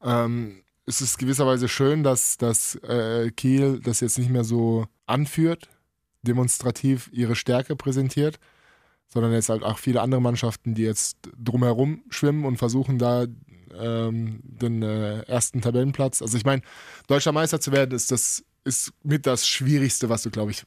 [0.01, 5.69] ähm, es ist gewisserweise schön, dass, dass äh, Kiel das jetzt nicht mehr so anführt,
[6.21, 8.39] demonstrativ ihre Stärke präsentiert,
[9.07, 13.25] sondern jetzt halt auch viele andere Mannschaften, die jetzt drumherum schwimmen und versuchen da
[13.75, 16.21] ähm, den äh, ersten Tabellenplatz.
[16.21, 16.61] Also ich meine,
[17.07, 20.63] deutscher Meister zu werden, ist das ist mit das Schwierigste, was du, glaube ich,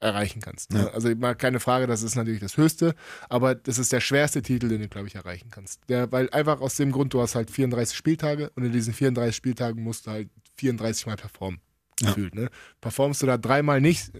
[0.00, 0.72] erreichen kannst.
[0.72, 0.80] Ne?
[0.80, 0.86] Ja.
[0.88, 2.94] Also mal keine Frage, das ist natürlich das Höchste,
[3.28, 5.80] aber das ist der schwerste Titel, den du, glaube ich, erreichen kannst.
[5.88, 9.34] Der, weil einfach aus dem Grund, du hast halt 34 Spieltage und in diesen 34
[9.34, 11.60] Spieltagen musst du halt 34 Mal performen.
[12.00, 12.08] Ja.
[12.08, 12.50] Gefühlt, ne?
[12.80, 14.10] Performst du da dreimal nicht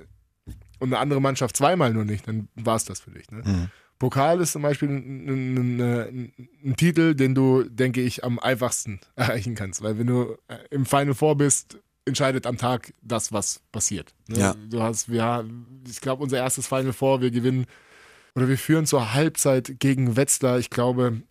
[0.78, 3.30] und eine andere Mannschaft zweimal nur nicht, dann war es das für dich.
[3.30, 3.42] Ne?
[3.44, 3.68] Mhm.
[3.98, 6.32] Pokal ist zum Beispiel ein, ein, ein,
[6.64, 9.82] ein Titel, den du, denke ich, am einfachsten erreichen kannst.
[9.82, 14.14] Weil wenn du äh, im Final Four bist, entscheidet am Tag das, was passiert.
[14.28, 14.38] Ne?
[14.38, 14.54] Ja.
[14.68, 15.44] Du hast, ja,
[15.88, 17.66] ich glaube, unser erstes Final Four, wir gewinnen
[18.34, 21.22] oder wir führen zur Halbzeit gegen Wetzlar, ich glaube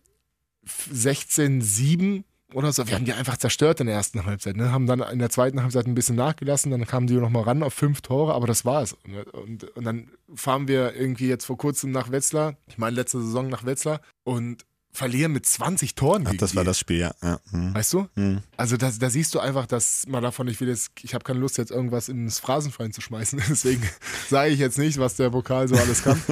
[0.66, 2.86] 16-7 oder so.
[2.86, 4.56] Wir haben die einfach zerstört in der ersten Halbzeit.
[4.56, 4.72] Ne?
[4.72, 7.74] Haben dann in der zweiten Halbzeit ein bisschen nachgelassen, dann kamen die nochmal ran auf
[7.74, 8.92] fünf Tore, aber das war es.
[8.92, 13.20] Und, und, und dann fahren wir irgendwie jetzt vor kurzem nach Wetzlar, ich meine letzte
[13.20, 16.26] Saison nach Wetzlar und verlieren mit 20 Toren.
[16.28, 17.12] Ach, das war das Spiel, ja.
[17.22, 17.40] ja.
[17.50, 17.74] Mhm.
[17.74, 18.08] Weißt du?
[18.14, 18.42] Mhm.
[18.58, 21.38] Also da, da siehst du einfach, dass man davon nicht will, jetzt, ich habe keine
[21.38, 23.88] Lust jetzt irgendwas ins Phrasenschwein zu schmeißen, deswegen
[24.28, 26.22] sage ich jetzt nicht, was der Vokal so alles kann.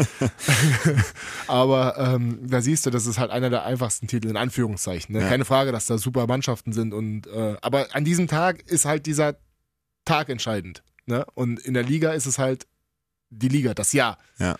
[1.46, 5.14] Aber ähm, da siehst du, das ist halt einer der einfachsten Titel in Anführungszeichen.
[5.14, 5.22] Ne?
[5.22, 5.28] Ja.
[5.28, 9.06] Keine Frage, dass da super Mannschaften sind und äh, aber an diesem Tag ist halt
[9.06, 9.36] dieser
[10.04, 10.82] Tag entscheidend.
[11.06, 11.24] Ne?
[11.34, 12.66] Und in der Liga ist es halt
[13.30, 14.18] die Liga, das Jahr.
[14.38, 14.56] Ja.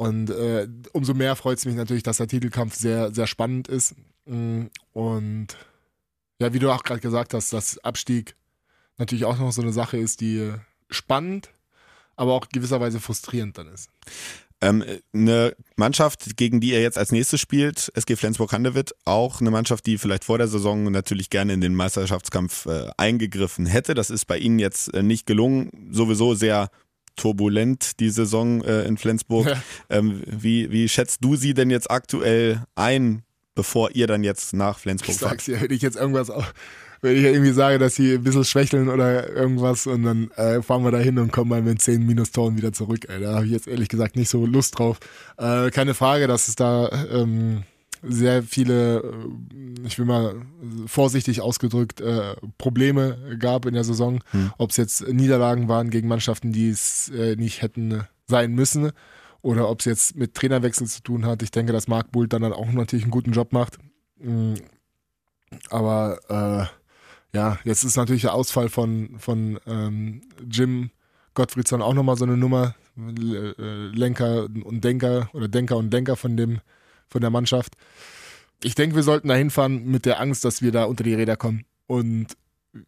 [0.00, 3.94] Und äh, umso mehr freut es mich natürlich, dass der Titelkampf sehr, sehr spannend ist.
[4.24, 5.48] Mm, Und
[6.40, 8.34] ja, wie du auch gerade gesagt hast, dass Abstieg
[8.96, 10.54] natürlich auch noch so eine Sache ist, die
[10.88, 11.50] spannend,
[12.16, 13.90] aber auch gewisserweise frustrierend dann ist.
[14.62, 14.82] Ähm,
[15.12, 19.98] eine Mannschaft, gegen die er jetzt als nächstes spielt, SG Flensburg-Handewitt, auch eine Mannschaft, die
[19.98, 23.92] vielleicht vor der Saison natürlich gerne in den Meisterschaftskampf äh, eingegriffen hätte.
[23.92, 25.90] Das ist bei ihnen jetzt äh, nicht gelungen.
[25.92, 26.70] Sowieso sehr
[27.20, 29.46] turbulent die Saison äh, in Flensburg.
[29.46, 29.62] Ja.
[29.90, 33.22] Ähm, wie, wie schätzt du sie denn jetzt aktuell ein,
[33.54, 35.30] bevor ihr dann jetzt nach Flensburg Ich fahrt?
[35.32, 36.46] sag's dir, wenn ich jetzt irgendwas auch,
[37.02, 40.82] wenn ich irgendwie sage, dass sie ein bisschen schwächeln oder irgendwas und dann äh, fahren
[40.84, 43.06] wir da hin und kommen mal mit 10 Minustoren wieder zurück.
[43.08, 43.20] Ey.
[43.20, 44.98] Da habe ich jetzt ehrlich gesagt nicht so Lust drauf.
[45.36, 47.64] Äh, keine Frage, dass es da ähm,
[48.02, 50.34] sehr viele, äh, ich will mal
[50.86, 54.20] vorsichtig ausgedrückt, äh, Probleme gab in der Saison.
[54.30, 54.52] Hm.
[54.58, 58.92] Ob es jetzt Niederlagen waren gegen Mannschaften, die es äh, nicht hätten sein müssen
[59.42, 61.42] oder ob es jetzt mit Trainerwechsel zu tun hat.
[61.42, 63.78] Ich denke, dass Marc Bult dann, dann auch natürlich einen guten Job macht.
[64.18, 64.54] Mm,
[65.70, 70.90] aber äh, ja, jetzt ist natürlich der Ausfall von, von ähm, Jim
[71.34, 72.74] Gottfriedsson auch nochmal so eine Nummer.
[72.96, 76.60] Äh, Lenker und Denker oder Denker und Denker von, dem,
[77.10, 77.74] von der Mannschaft.
[78.62, 81.36] Ich denke, wir sollten da hinfahren mit der Angst, dass wir da unter die Räder
[81.36, 82.36] kommen und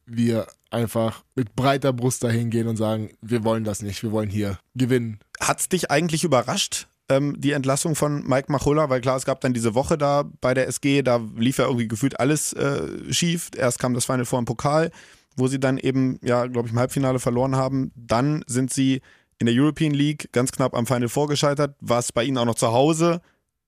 [0.07, 4.31] wir einfach mit breiter Brust dahin gehen und sagen, wir wollen das nicht, wir wollen
[4.31, 5.19] hier gewinnen.
[5.41, 8.89] Hat es dich eigentlich überrascht, ähm, die Entlassung von Mike Machulla?
[8.91, 11.89] Weil klar, es gab dann diese Woche da bei der SG, da lief ja irgendwie
[11.89, 13.51] gefühlt alles äh, schief.
[13.57, 14.91] Erst kam das Final Four im Pokal,
[15.37, 17.93] wo sie dann eben, ja, glaube ich, im Halbfinale verloren haben.
[17.97, 19.01] Dann sind sie
[19.39, 22.55] in der European League ganz knapp am Final Four gescheitert, was bei ihnen auch noch
[22.55, 23.21] zu Hause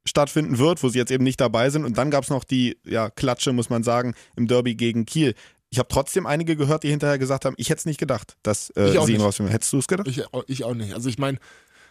[0.06, 1.84] stattfinden wird, wo sie jetzt eben nicht dabei sind.
[1.84, 5.34] Und dann gab es noch die ja, Klatsche, muss man sagen, im Derby gegen Kiel.
[5.70, 8.70] Ich habe trotzdem einige gehört, die hinterher gesagt haben, ich hätte es nicht gedacht, dass
[8.70, 9.50] äh, sie ihn rausfinden.
[9.50, 10.06] Hättest du es gedacht?
[10.06, 10.94] Ich, ich auch nicht.
[10.94, 11.38] Also ich meine,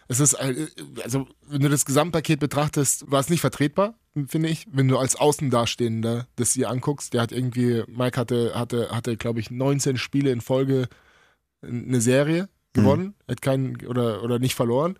[0.08, 0.68] es ist, äh,
[1.02, 3.94] also wenn du das Gesamtpaket betrachtest, war es nicht vertretbar,
[4.26, 7.14] finde ich, wenn du als Außendastehender das hier anguckst.
[7.14, 10.88] Der hat irgendwie, Mike hatte, hatte, hatte glaube ich, 19 Spiele in Folge
[11.62, 13.32] eine Serie gewonnen, mhm.
[13.32, 14.98] hat keinen oder, oder nicht verloren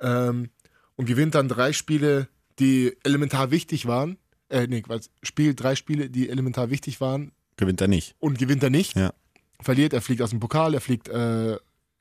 [0.00, 0.50] ähm,
[0.94, 4.18] und gewinnt dann drei Spiele, die elementar wichtig waren.
[4.48, 4.82] Äh, nee,
[5.22, 8.14] spielt drei Spiele, die elementar wichtig waren, Gewinnt er nicht.
[8.18, 8.96] Und gewinnt er nicht.
[8.96, 9.12] Ja.
[9.60, 11.56] Verliert, er fliegt aus dem Pokal, er fliegt äh,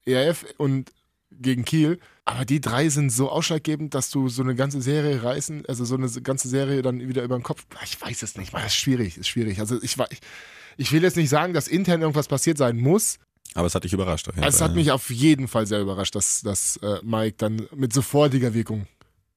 [0.06, 0.92] ERF und
[1.32, 2.00] gegen Kiel.
[2.26, 5.96] Aber die drei sind so ausschlaggebend, dass du so eine ganze Serie reißen, also so
[5.96, 7.66] eine ganze Serie dann wieder über den Kopf.
[7.84, 9.60] Ich weiß es nicht, das ist schwierig, ist schwierig.
[9.60, 10.20] Also ich, ich,
[10.78, 13.20] ich will jetzt nicht sagen, dass intern irgendwas passiert sein muss.
[13.54, 14.28] Aber es hat dich überrascht.
[14.42, 18.54] Es hat mich auf jeden Fall sehr überrascht, dass, dass äh, Mike dann mit sofortiger
[18.54, 18.88] Wirkung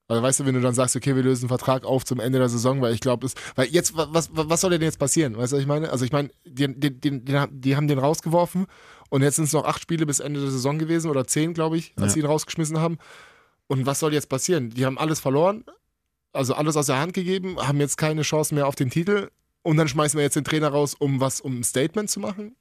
[0.09, 2.39] also weißt du, wenn du dann sagst, okay, wir lösen einen Vertrag auf zum Ende
[2.39, 5.37] der Saison, weil ich glaube, es, weil jetzt, was, was soll denn jetzt passieren?
[5.37, 5.91] Weißt du, was ich meine?
[5.91, 8.67] Also ich meine, die, die, die, die haben den rausgeworfen
[9.11, 11.77] und jetzt sind es noch acht Spiele bis Ende der Saison gewesen oder zehn, glaube
[11.77, 12.15] ich, als ja.
[12.15, 12.97] sie ihn rausgeschmissen haben.
[13.67, 14.71] Und was soll jetzt passieren?
[14.71, 15.65] Die haben alles verloren,
[16.33, 19.29] also alles aus der Hand gegeben, haben jetzt keine Chance mehr auf den Titel
[19.63, 22.57] und dann schmeißen wir jetzt den Trainer raus, um was, um ein Statement zu machen?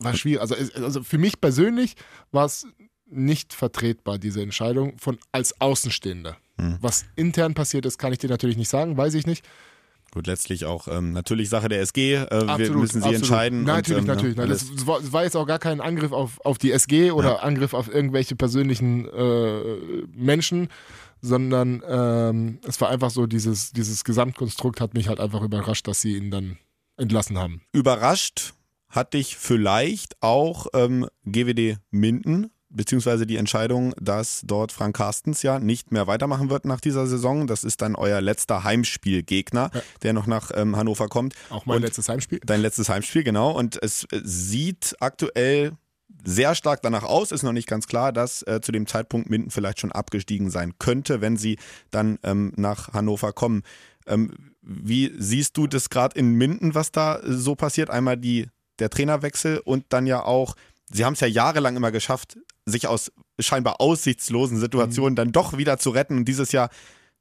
[0.00, 0.40] War schwierig.
[0.40, 1.94] Also, also für mich persönlich
[2.32, 2.66] war es
[3.10, 6.36] nicht vertretbar, diese Entscheidung von als Außenstehender.
[6.56, 6.78] Hm.
[6.80, 9.44] Was intern passiert ist, kann ich dir natürlich nicht sagen, weiß ich nicht.
[10.12, 12.14] Gut, letztlich auch ähm, natürlich Sache der SG.
[12.14, 13.16] Äh, absolut, wir müssen sie absolut.
[13.16, 13.62] entscheiden.
[13.62, 14.36] Nein, natürlich, und, ähm, natürlich.
[14.36, 17.36] Nein, das war, war, jetzt auch gar kein Angriff auf, auf die SG oder ja.
[17.36, 19.76] Angriff auf irgendwelche persönlichen äh,
[20.12, 20.68] Menschen,
[21.20, 26.00] sondern ähm, es war einfach so, dieses, dieses Gesamtkonstrukt hat mich halt einfach überrascht, dass
[26.00, 26.58] sie ihn dann
[26.96, 27.62] entlassen haben.
[27.72, 28.54] Überrascht
[28.88, 35.58] hat dich vielleicht auch ähm, GWD Minden, beziehungsweise die Entscheidung, dass dort Frank Carstens ja
[35.58, 37.46] nicht mehr weitermachen wird nach dieser Saison.
[37.46, 39.82] Das ist dann euer letzter Heimspielgegner, ja.
[40.02, 41.34] der noch nach ähm, Hannover kommt.
[41.50, 42.40] Auch mein Und letztes Heimspiel.
[42.44, 43.50] Dein letztes Heimspiel, genau.
[43.50, 45.72] Und es sieht aktuell
[46.24, 49.50] sehr stark danach aus, ist noch nicht ganz klar, dass äh, zu dem Zeitpunkt Minden
[49.50, 51.58] vielleicht schon abgestiegen sein könnte, wenn sie
[51.90, 53.62] dann ähm, nach Hannover kommen.
[54.06, 57.90] Ähm, wie siehst du das gerade in Minden, was da so passiert?
[57.90, 60.54] Einmal die, der Trainerwechsel und dann ja auch
[60.92, 65.16] sie haben es ja jahrelang immer geschafft, sich aus scheinbar aussichtslosen Situationen mhm.
[65.16, 66.18] dann doch wieder zu retten.
[66.18, 66.70] Und dieses Jahr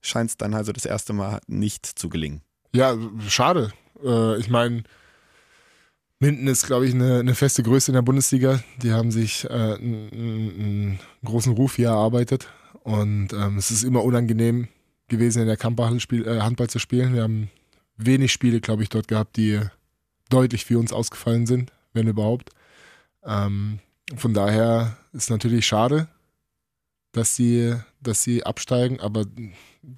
[0.02, 2.42] scheint es dann also das erste Mal nicht zu gelingen.
[2.74, 2.98] Ja,
[3.28, 3.72] schade.
[4.04, 4.84] Äh, ich meine,
[6.20, 8.62] Minden ist, glaube ich, eine, eine, feste Größe in der Bundesliga.
[8.82, 12.48] Die haben sich äh, einen, einen, großen Ruf hier erarbeitet.
[12.84, 14.68] Und ähm, es ist immer unangenehm
[15.08, 17.14] gewesen, in der Kamperhalle äh, Handball zu spielen.
[17.14, 17.50] Wir haben
[17.98, 19.62] wenig Spiele, glaube ich, dort gehabt, die
[20.30, 22.52] deutlich für uns ausgefallen sind, wenn überhaupt.
[23.24, 23.80] Ähm,
[24.16, 26.08] von daher ist natürlich schade,
[27.12, 29.26] dass sie, dass sie absteigen, aber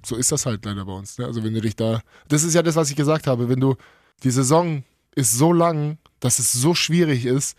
[0.04, 1.18] so ist das halt leider bei uns.
[1.18, 1.26] Ne?
[1.26, 3.76] Also wenn du dich da, das ist ja das, was ich gesagt habe, wenn du,
[4.22, 7.56] die Saison ist so lang, dass es so schwierig ist,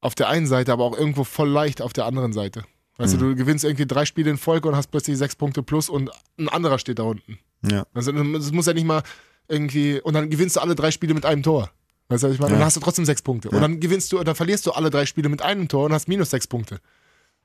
[0.00, 2.64] auf der einen Seite, aber auch irgendwo voll leicht auf der anderen Seite.
[2.98, 3.18] Weißt mhm.
[3.18, 6.10] du, du gewinnst irgendwie drei Spiele in Folge und hast plötzlich sechs Punkte plus und
[6.38, 7.38] ein anderer steht da unten.
[7.62, 7.86] Ja.
[7.94, 9.02] Also es muss ja nicht mal
[9.48, 11.70] irgendwie, und dann gewinnst du alle drei Spiele mit einem Tor.
[12.08, 12.52] Weißt du, was ich meine?
[12.52, 12.58] Ja.
[12.58, 13.48] Dann hast du trotzdem sechs Punkte.
[13.48, 13.54] Ja.
[13.56, 16.08] Und dann gewinnst du, oder verlierst du alle drei Spiele mit einem Tor und hast
[16.08, 16.78] minus sechs Punkte.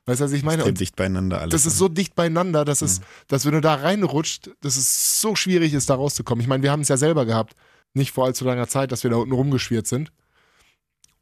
[0.06, 0.58] Weißt du, was ich meine?
[0.58, 1.52] Das ist dicht beieinander alles.
[1.52, 5.36] Das ist so dicht beieinander, dass, es, dass wenn du da reinrutscht, dass es so
[5.36, 6.42] schwierig ist, da rauszukommen.
[6.42, 7.54] Ich meine, wir haben es ja selber gehabt,
[7.94, 10.12] nicht vor allzu langer Zeit, dass wir da unten rumgeschwirrt sind.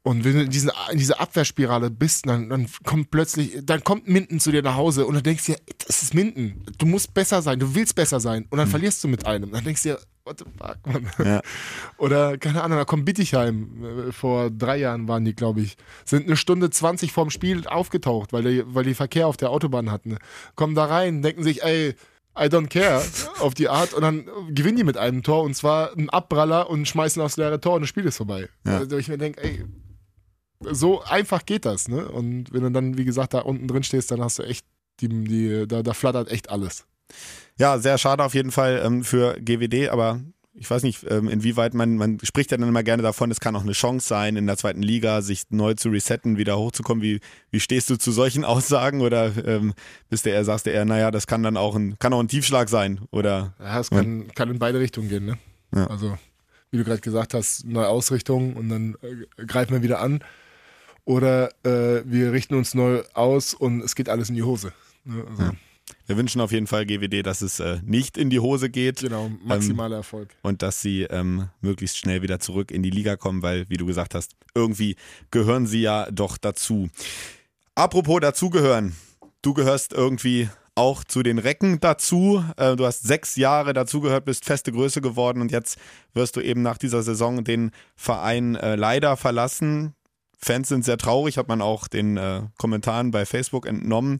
[0.03, 4.07] Und wenn du in, diesen, in dieser Abwehrspirale bist, dann, dann kommt plötzlich, dann kommt
[4.07, 6.65] Minden zu dir nach Hause und dann denkst du dir, das ist Minden.
[6.79, 8.47] Du musst besser sein, du willst besser sein.
[8.49, 8.71] Und dann mhm.
[8.71, 9.51] verlierst du mit einem.
[9.51, 9.99] Dann denkst du dir,
[10.31, 11.11] what the fuck, man.
[11.25, 11.41] Ja.
[11.97, 14.07] Oder, keine Ahnung, da kommt Bittigheim.
[14.07, 15.77] Äh, vor drei Jahren waren die, glaube ich.
[16.05, 19.91] Sind eine Stunde 20 vorm Spiel aufgetaucht, weil die, weil die Verkehr auf der Autobahn
[19.91, 20.17] hatten.
[20.55, 21.95] Kommen da rein, denken sich, ey,
[22.37, 23.03] I don't care
[23.39, 26.87] auf die Art und dann gewinnen die mit einem Tor und zwar ein Abpraller und
[26.87, 28.47] schmeißen aufs leere Tor und das Spiel ist vorbei.
[28.65, 28.77] Ja.
[28.77, 29.65] Also ich mir denke, ey,
[30.61, 32.07] so einfach geht das, ne?
[32.07, 34.65] Und wenn du dann, wie gesagt, da unten drin stehst, dann hast du echt,
[35.01, 36.85] die, die, da, da flattert echt alles.
[37.61, 40.19] Ja, sehr schade auf jeden Fall ähm, für GWD, aber
[40.55, 43.55] ich weiß nicht, ähm, inwieweit man, man spricht ja dann immer gerne davon, es kann
[43.55, 47.03] auch eine Chance sein, in der zweiten Liga sich neu zu resetten, wieder hochzukommen.
[47.03, 47.19] Wie,
[47.51, 49.75] wie stehst du zu solchen Aussagen oder ähm,
[50.09, 52.27] bist du eher, sagst du eher, naja, das kann dann auch ein, kann auch ein
[52.27, 55.37] Tiefschlag sein oder Ja, es kann, kann in beide Richtungen gehen, ne?
[55.75, 55.85] Ja.
[55.85, 56.17] Also,
[56.71, 60.23] wie du gerade gesagt hast, neue Ausrichtung und dann äh, greifen wir wieder an.
[61.05, 64.73] Oder äh, wir richten uns neu aus und es geht alles in die Hose.
[65.05, 65.23] Ne?
[65.29, 65.51] Also, Ja.
[66.07, 68.99] Wir wünschen auf jeden Fall GWD, dass es äh, nicht in die Hose geht.
[68.99, 70.29] Genau, maximaler Erfolg.
[70.41, 73.85] und dass sie ähm, möglichst schnell wieder zurück in die Liga kommen, weil, wie du
[73.85, 74.95] gesagt hast, irgendwie
[75.31, 76.89] gehören sie ja doch dazu.
[77.75, 78.95] Apropos dazugehören,
[79.41, 82.43] du gehörst irgendwie auch zu den Recken dazu.
[82.57, 85.77] Äh, du hast sechs Jahre dazugehört, bist feste Größe geworden und jetzt
[86.13, 89.93] wirst du eben nach dieser Saison den Verein äh, leider verlassen.
[90.43, 94.19] Fans sind sehr traurig, hat man auch den äh, Kommentaren bei Facebook entnommen.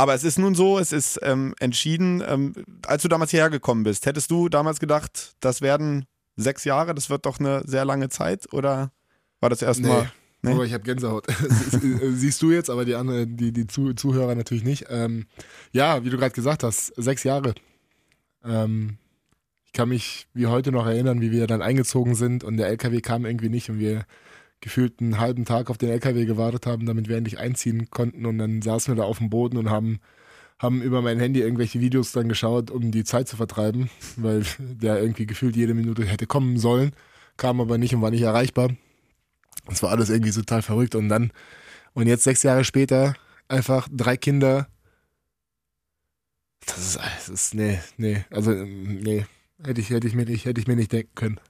[0.00, 2.22] Aber es ist nun so, es ist ähm, entschieden.
[2.26, 2.54] Ähm,
[2.86, 7.10] als du damals hierher gekommen bist, hättest du damals gedacht, das werden sechs Jahre, das
[7.10, 8.50] wird doch eine sehr lange Zeit?
[8.54, 8.92] Oder
[9.40, 10.10] war das erstmal?
[10.40, 10.52] Nee?
[10.52, 11.26] Aber ich habe Gänsehaut.
[12.14, 14.86] Siehst du jetzt, aber die anderen, die, die Zu Zuhörer natürlich nicht.
[14.88, 15.26] Ähm,
[15.70, 17.52] ja, wie du gerade gesagt hast, sechs Jahre.
[18.42, 18.96] Ähm,
[19.66, 23.02] ich kann mich wie heute noch erinnern, wie wir dann eingezogen sind und der LKW
[23.02, 24.06] kam irgendwie nicht und wir
[24.60, 28.38] gefühlt einen halben Tag auf den LKW gewartet haben, damit wir endlich einziehen konnten und
[28.38, 30.00] dann saßen wir da auf dem Boden und haben
[30.58, 35.00] haben über mein Handy irgendwelche Videos dann geschaut, um die Zeit zu vertreiben, weil der
[35.00, 36.92] irgendwie gefühlt jede Minute hätte kommen sollen,
[37.38, 38.70] kam aber nicht und war nicht erreichbar.
[39.66, 41.32] Das war alles irgendwie total verrückt und dann
[41.94, 43.14] und jetzt sechs Jahre später
[43.48, 44.68] einfach drei Kinder.
[46.66, 49.24] Das ist, das ist nee, nee, also nee,
[49.64, 51.40] hätte ich, hätte ich mir nicht, hätte ich mir nicht denken können.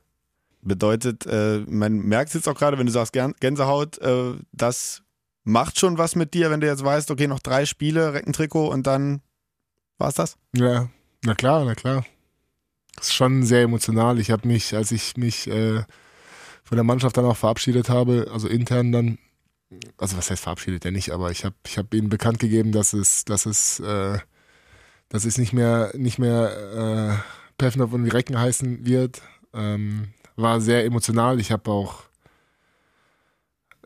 [0.63, 5.03] Bedeutet, äh, man merkt es jetzt auch gerade, wenn du sagst Gän- Gänsehaut, äh, das
[5.43, 8.87] macht schon was mit dir, wenn du jetzt weißt, okay, noch drei Spiele, Reckentrikot und
[8.87, 9.23] dann
[9.99, 10.37] war's das?
[10.55, 10.89] Ja,
[11.25, 12.05] na klar, na klar.
[12.97, 14.19] Das ist schon sehr emotional.
[14.19, 15.83] Ich habe mich, als ich mich äh,
[16.63, 19.19] von der Mannschaft dann auch verabschiedet habe, also intern dann,
[19.97, 22.93] also was heißt verabschiedet ja nicht, aber ich habe ich hab ihnen bekannt gegeben, dass
[22.93, 24.19] es, dass es, äh,
[25.09, 29.23] dass es nicht mehr, nicht mehr äh, Pevnov und Recken heißen wird.
[29.55, 30.09] Ähm,
[30.41, 31.41] war sehr emotional.
[31.41, 32.03] Ich habe auch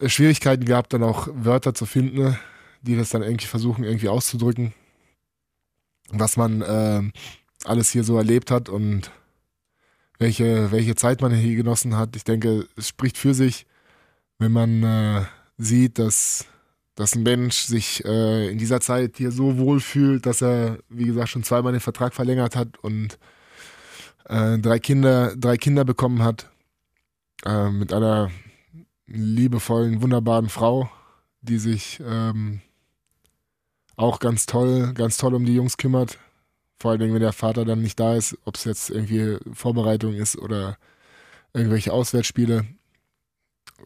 [0.01, 2.39] äh, Schwierigkeiten gehabt, dann auch Wörter zu finden,
[2.83, 4.75] die das dann irgendwie versuchen, irgendwie auszudrücken
[6.11, 7.03] was man äh,
[7.65, 9.11] alles hier so erlebt hat und
[10.19, 12.17] welche, welche Zeit man hier genossen hat.
[12.17, 13.67] Ich denke, es spricht für sich,
[14.39, 15.25] wenn man äh,
[15.59, 16.47] sieht, dass,
[16.95, 21.07] dass ein Mensch sich äh, in dieser Zeit hier so wohl fühlt, dass er, wie
[21.07, 23.19] gesagt, schon zweimal den Vertrag verlängert hat und
[24.25, 26.51] äh, drei Kinder, drei Kinder bekommen hat
[27.45, 28.31] äh, mit einer
[29.07, 30.91] liebevollen, wunderbaren Frau,
[31.43, 32.61] die sich ähm,
[33.97, 36.19] auch ganz toll, ganz toll um die Jungs kümmert.
[36.79, 40.15] Vor allen Dingen, wenn der Vater dann nicht da ist, ob es jetzt irgendwie Vorbereitung
[40.15, 40.77] ist oder
[41.53, 42.67] irgendwelche Auswärtsspiele.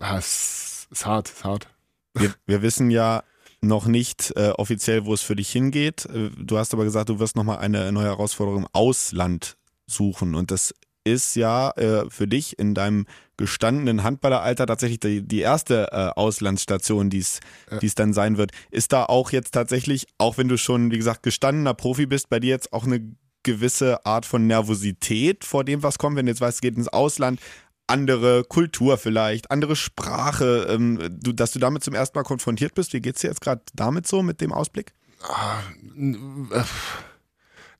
[0.00, 1.68] Ja, es ist hart, ist hart.
[2.14, 3.22] Wir, wir wissen ja
[3.60, 6.06] noch nicht äh, offiziell, wo es für dich hingeht.
[6.06, 9.57] Äh, Du hast aber gesagt, du wirst nochmal eine neue Herausforderung im Ausland
[9.88, 10.34] suchen.
[10.34, 10.74] Und das
[11.04, 17.08] ist ja äh, für dich in deinem gestandenen Handballeralter tatsächlich die, die erste äh, Auslandsstation,
[17.08, 17.78] die es Ja.
[17.82, 18.50] es dann sein wird.
[18.70, 22.40] Ist da auch jetzt tatsächlich, auch wenn du schon, wie gesagt, gestandener Profi bist, bei
[22.40, 23.00] dir jetzt auch eine
[23.44, 26.88] gewisse Art von Nervosität vor dem, was kommt, wenn du jetzt weißt, es geht ins
[26.88, 27.40] Ausland,
[27.86, 32.92] andere Kultur vielleicht, andere Sprache, ähm, du, dass du damit zum ersten Mal konfrontiert bist.
[32.92, 34.92] Wie geht's dir jetzt gerade damit so, mit dem Ausblick?
[35.22, 35.60] Ah,
[35.96, 36.62] äh,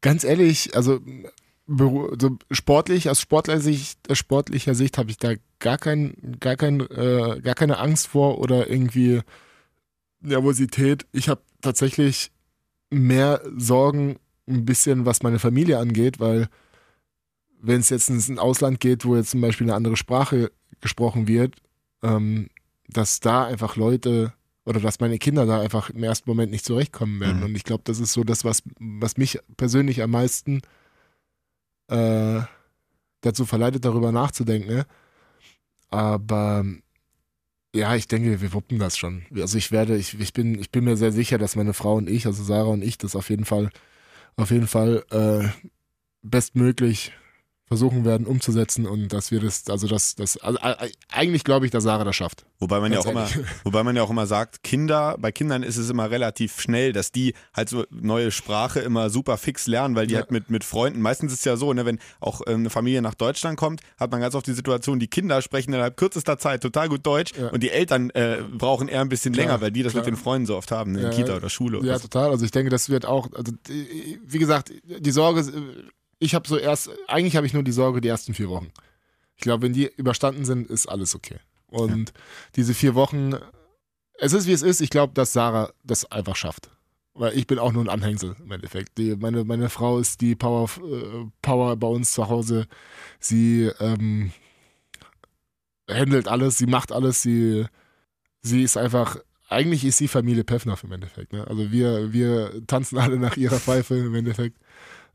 [0.01, 1.01] Ganz ehrlich, also
[1.68, 6.57] beru- so sportlich, aus sportlicher Sicht, aus sportlicher Sicht habe ich da gar kein, gar
[6.57, 9.20] kein, äh, gar keine Angst vor oder irgendwie
[10.20, 11.07] Nervosität.
[11.12, 12.31] Ich habe tatsächlich
[12.90, 16.48] mehr Sorgen, ein bisschen, was meine Familie angeht, weil
[17.61, 20.50] wenn es jetzt ins Ausland geht, wo jetzt zum Beispiel eine andere Sprache
[20.81, 21.57] gesprochen wird,
[22.02, 22.48] ähm,
[22.88, 24.33] dass da einfach Leute
[24.64, 27.38] oder dass meine Kinder da einfach im ersten Moment nicht zurechtkommen werden.
[27.38, 27.46] Mhm.
[27.46, 30.62] Und ich glaube, das ist so das, was, was mich persönlich am meisten
[31.88, 32.40] äh,
[33.20, 34.85] dazu verleitet, darüber nachzudenken.
[35.90, 36.64] Aber
[37.74, 39.22] ja, ich denke, wir wuppen das schon.
[39.35, 42.09] Also ich werde, ich, ich bin, ich bin mir sehr sicher, dass meine Frau und
[42.09, 43.70] ich, also Sarah und ich, das auf jeden Fall,
[44.37, 45.48] auf jeden Fall äh,
[46.22, 47.12] bestmöglich
[47.68, 51.70] versuchen werden umzusetzen und dass wir das, also das, das, also äh, eigentlich glaube ich,
[51.70, 52.46] dass Sarah das schafft.
[52.59, 55.62] Wobei man ja auch Ganz immer, wobei man ja auch immer sagt, Kinder, bei Kindern
[55.62, 59.94] ist es immer relativ schnell, dass die halt so neue Sprache immer super fix lernen,
[59.94, 60.20] weil die Ja.
[60.20, 63.02] halt mit, mit Freunden, meistens ist es ja so, ne, wenn auch ähm, eine Familie
[63.02, 66.62] nach Deutschland kommt, hat man ganz oft die Situation, die Kinder sprechen innerhalb kürzester Zeit
[66.62, 67.48] total gut Deutsch Ja.
[67.50, 70.04] und die Eltern äh, brauchen eher ein bisschen Klar, länger, weil die das klar.
[70.04, 71.78] mit den Freunden so oft haben, ne, in Ja, Kita oder Schule.
[71.81, 72.09] Oder Ja, so.
[72.09, 72.31] total.
[72.31, 75.44] Also ich denke, das wird auch, also wie gesagt, die Sorge,
[76.18, 78.70] ich habe so erst, eigentlich habe ich nur die Sorge die ersten vier Wochen.
[79.37, 81.38] Ich glaube, wenn die überstanden sind, ist alles okay.
[81.68, 82.12] Und
[82.57, 83.35] diese vier Wochen,
[84.18, 84.81] es ist wie es ist.
[84.81, 86.70] Ich glaube, dass Sarah das einfach schafft.
[87.14, 88.96] Weil ich bin auch nur ein Anhängsel im Endeffekt.
[88.98, 92.66] Die, meine, meine Frau ist die Power, äh, Power bei uns zu Hause.
[93.18, 94.33] Sie ähm,
[95.90, 97.66] handelt alles, sie macht alles, sie,
[98.42, 101.33] sie ist einfach, eigentlich ist sie Familie Peffner im Endeffekt.
[101.33, 101.46] Ne?
[101.46, 104.57] Also wir, wir tanzen alle nach ihrer Pfeife im Endeffekt.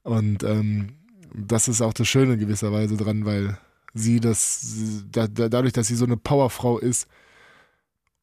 [0.04, 0.98] Und ähm,
[1.34, 3.58] das ist auch das Schöne in gewisser Weise dran, weil
[3.94, 7.08] sie das, da, da, dadurch, dass sie so eine Powerfrau ist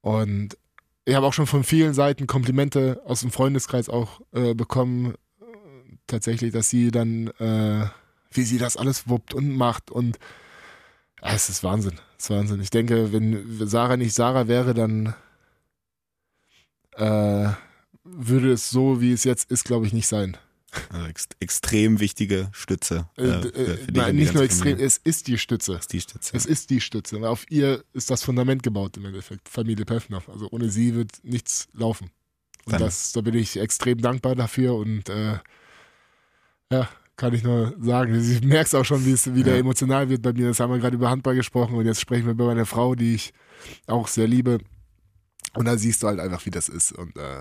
[0.00, 0.56] und
[1.04, 5.44] ich habe auch schon von vielen Seiten Komplimente aus dem Freundeskreis auch äh, bekommen, äh,
[6.06, 7.86] tatsächlich, dass sie dann, äh,
[8.30, 10.18] wie sie das alles wuppt und macht und
[11.22, 12.60] ja, es ist Wahnsinn, es ist Wahnsinn.
[12.60, 15.14] Ich denke, wenn Sarah nicht Sarah wäre, dann
[16.92, 17.48] äh,
[18.04, 20.36] würde es so, wie es jetzt ist, glaube ich, nicht sein.
[20.90, 23.08] Also ex extrem wichtige Stütze.
[23.18, 24.86] Äh, äh, äh, nein, nicht nur extrem, Familie.
[24.86, 25.74] es ist die Stütze.
[25.74, 26.36] ist die Stütze.
[26.36, 27.16] Es ist die Stütze.
[27.16, 29.48] Und auf ihr ist das Fundament gebaut im Endeffekt.
[29.48, 30.22] Familie Peffner.
[30.28, 32.10] Also ohne sie wird nichts laufen.
[32.66, 35.38] Und Dann- das, da bin ich extrem dankbar dafür und äh,
[36.70, 38.14] ja, kann ich nur sagen.
[38.14, 39.58] Ich merke es auch schon, wie es wieder Ja.
[39.58, 40.48] emotional wird bei mir.
[40.48, 43.14] Das haben wir gerade über Handball gesprochen und jetzt sprechen wir über meine Frau, die
[43.14, 43.32] ich
[43.86, 44.58] auch sehr liebe.
[45.54, 46.92] Und da siehst du halt einfach, wie das ist.
[46.92, 47.40] Und äh.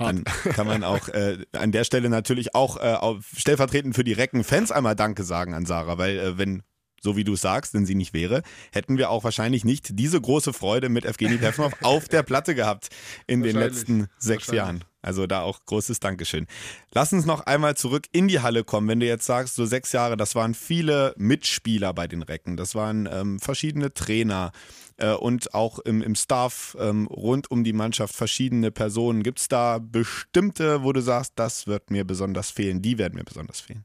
[0.00, 4.12] Dann kann man auch äh, an der Stelle natürlich auch äh, auf, stellvertretend für die
[4.12, 6.62] Recken-Fans einmal Danke sagen an Sarah, weil äh, wenn
[7.00, 10.52] so wie du sagst, wenn sie nicht wäre, hätten wir auch wahrscheinlich nicht diese große
[10.52, 12.88] Freude mit Evgeny Pevnov auf der Platte gehabt
[13.26, 14.48] in den letzten sechs.
[14.48, 14.84] Jahren.
[15.02, 16.46] Also da auch großes Dankeschön.
[16.92, 18.86] Lass uns noch einmal zurück in die Halle kommen.
[18.88, 22.74] Wenn du jetzt sagst, so sechs Jahre, das waren viele Mitspieler bei den Recken, das
[22.74, 24.52] waren ähm, verschiedene Trainer
[25.00, 29.22] äh, und auch im, im Staff ähm, rund um die Mannschaft verschiedene Personen.
[29.22, 33.24] Gibt es da bestimmte, wo du sagst, das wird mir besonders fehlen, die werden mir
[33.24, 33.84] besonders fehlen?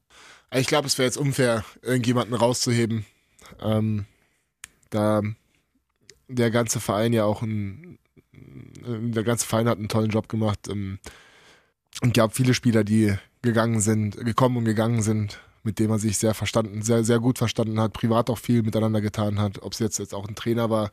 [0.52, 3.06] Ich glaube, es wäre jetzt unfair, irgendjemanden rauszuheben.
[3.62, 4.06] Ähm,
[4.90, 5.22] da
[6.28, 8.00] der ganze Verein ja auch ein,
[8.34, 10.68] der ganze Verein hat einen tollen Job gemacht.
[10.70, 11.00] Ähm,
[12.02, 16.18] und gab viele Spieler, die gegangen sind, gekommen und gegangen sind, mit denen man sich
[16.18, 19.80] sehr verstanden, sehr, sehr gut verstanden hat, privat auch viel miteinander getan hat, ob es
[19.80, 20.92] jetzt, jetzt auch ein Trainer war.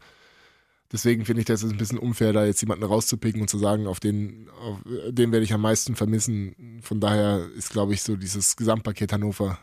[0.91, 3.87] Deswegen finde ich das ist ein bisschen unfair, da jetzt jemanden rauszupicken und zu sagen,
[3.87, 6.81] auf den, auf den werde ich am meisten vermissen.
[6.83, 9.59] Von daher ist, glaube ich, so dieses Gesamtpaket Hannover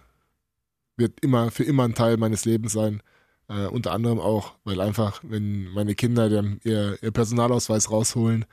[0.98, 3.02] wird immer für immer ein Teil meines Lebens sein.
[3.48, 8.46] Äh, unter anderem auch, weil einfach, wenn meine Kinder dann ihr, ihr Personalausweis rausholen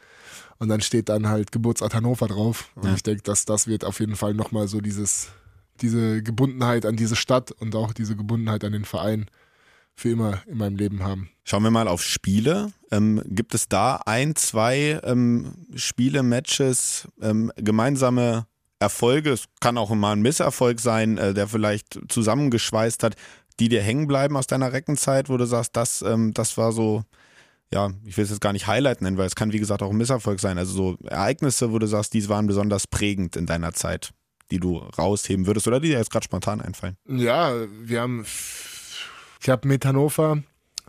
[0.59, 2.71] und dann steht dann halt Geburtsort Hannover drauf.
[2.77, 2.95] Und Ja.
[2.95, 5.29] ich denke, dass das wird auf jeden Fall nochmal so dieses,
[5.83, 9.27] diese Gebundenheit an diese Stadt und auch diese Gebundenheit an den Verein
[9.95, 11.31] für immer in meinem Leben haben.
[11.45, 12.73] Schauen wir mal auf Spiele.
[12.91, 18.47] Ähm, gibt es da ein, zwei ähm, Spiele, Matches, ähm, gemeinsame
[18.79, 19.31] Erfolge?
[19.31, 23.17] Es kann auch mal ein Misserfolg sein, äh, der vielleicht zusammengeschweißt hat,
[23.59, 27.05] die dir hängen bleiben aus deiner Reckenzeit, wo du sagst, das, ähm, das war so,
[27.73, 29.91] ja, ich will es jetzt gar nicht Highlight nennen, weil es kann wie gesagt auch
[29.91, 30.59] ein Misserfolg sein.
[30.59, 34.11] Also so Ereignisse, wo du sagst, die waren besonders prägend in deiner Zeit,
[34.51, 36.97] die du rausheben würdest oder die dir jetzt gerade spontan einfallen.
[37.09, 38.25] Ja, wir haben,
[39.41, 40.43] ich habe mit Hannover,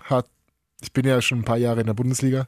[0.04, 0.28] hat,
[0.82, 2.48] ich bin ja schon ein paar Jahre in der Bundesliga,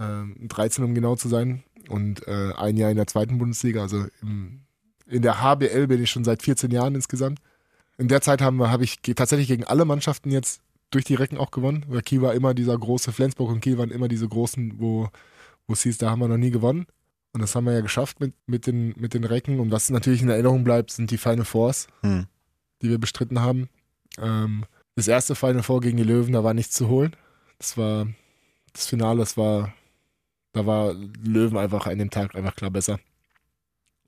[0.00, 4.06] ähm, 13 um genau zu sein, und äh, ein Jahr in der zweiten Bundesliga, also
[4.22, 4.60] im,
[5.06, 7.40] in der HBL bin ich schon seit 14 Jahren insgesamt.
[7.98, 11.50] In der Zeit habe ich ge- tatsächlich gegen alle Mannschaften jetzt durch die Recken auch
[11.50, 15.08] gewonnen, weil Kiel war immer dieser große, Flensburg und Kiel waren immer diese großen, wo,
[15.66, 16.86] wo es hieß, da haben wir noch nie gewonnen.
[17.32, 19.58] Und das haben wir ja geschafft mit, mit, den, mit den Recken.
[19.58, 22.26] Und was natürlich in Erinnerung bleibt, sind die Final Fours Hm.
[22.82, 23.68] die wir bestritten haben.
[24.18, 24.64] Ähm,
[24.96, 27.16] das erste Final Four gegen die Löwen, da war nichts zu holen.
[27.58, 28.06] Das war
[28.74, 29.72] das Finale, das war,
[30.52, 32.98] da war Löwen einfach an dem Tag einfach klar besser.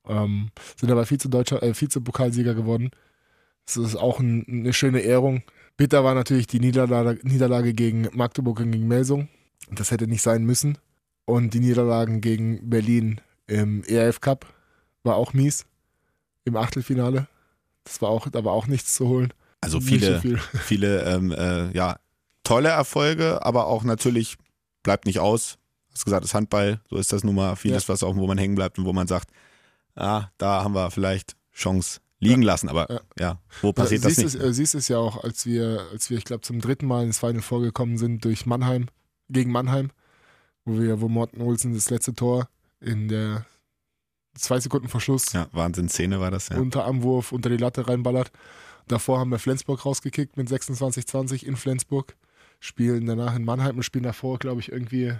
[0.06, 2.90] Ähm, sind aber Vize-Deutscher, äh, Vize-Pokalsieger geworden.
[3.64, 5.42] Das ist auch ein, eine schöne Ehrung.
[5.76, 9.28] Bitter war natürlich die Niederlage, Niederlage gegen Magdeburg und gegen Melsung.
[9.70, 10.76] Das hätte nicht sein müssen.
[11.26, 14.46] Und die Niederlagen gegen Berlin im ERF Cup
[15.02, 15.64] war auch mies.
[16.44, 17.26] Im Achtelfinale.
[17.84, 19.32] Das war auch, da war auch nichts zu holen.
[19.60, 20.38] Also viele, so viel.
[20.62, 21.98] viele ähm, äh, ja,
[22.42, 24.36] tolle Erfolge, aber auch natürlich
[24.82, 25.56] bleibt nicht aus.
[25.88, 28.36] Du hast gesagt, das Handball, so ist das nun mal vieles, was auch, wo man
[28.36, 29.30] hängen bleibt und wo man sagt,
[29.94, 32.68] ah, da haben wir vielleicht Chance liegen lassen.
[32.68, 33.38] Aber ja, Ja.
[33.62, 34.42] wo passiert das siehst nicht?
[34.42, 37.04] Es, äh, siehst es ja auch, als wir, als wir, ich glaube, zum dritten Mal
[37.04, 38.88] ins Final vorgekommen sind durch Mannheim,
[39.30, 39.90] gegen Mannheim,
[40.64, 42.48] wo wir, wo Morten Olsen das letzte Tor
[42.80, 43.44] in der
[44.36, 46.58] zwei Sekunden Verschluss ja, Wahnsinnsszene war das, ja.
[46.58, 48.32] unter Armwurf unter die Latte reinballert.
[48.88, 52.16] Davor haben wir Flensburg rausgekickt mit 26-20 in Flensburg,
[52.60, 55.14] spielen danach in Mannheim und spielen davor, glaube ich, irgendwie.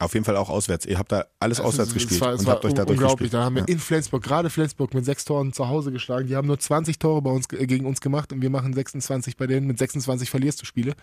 [0.00, 0.86] Auf jeden Fall auch auswärts.
[0.86, 3.30] Ihr habt da alles Also, auswärts es gespielt war, es und habt euch da unglaublich.
[3.30, 3.34] durchgespielt.
[3.34, 3.68] Da haben wir Ja.
[3.68, 6.26] in Flensburg, gerade Flensburg, mit sechs Toren zu Hause geschlagen.
[6.26, 9.36] Die haben nur 20 Tore bei uns, äh, gegen uns gemacht und wir machen 26
[9.36, 9.68] bei denen.
[9.68, 10.94] Mit 26 verlierst du Spiele.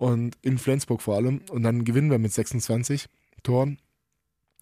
[0.00, 1.42] Und in Flensburg vor allem.
[1.50, 3.06] Und dann gewinnen wir mit 26
[3.42, 3.78] Toren.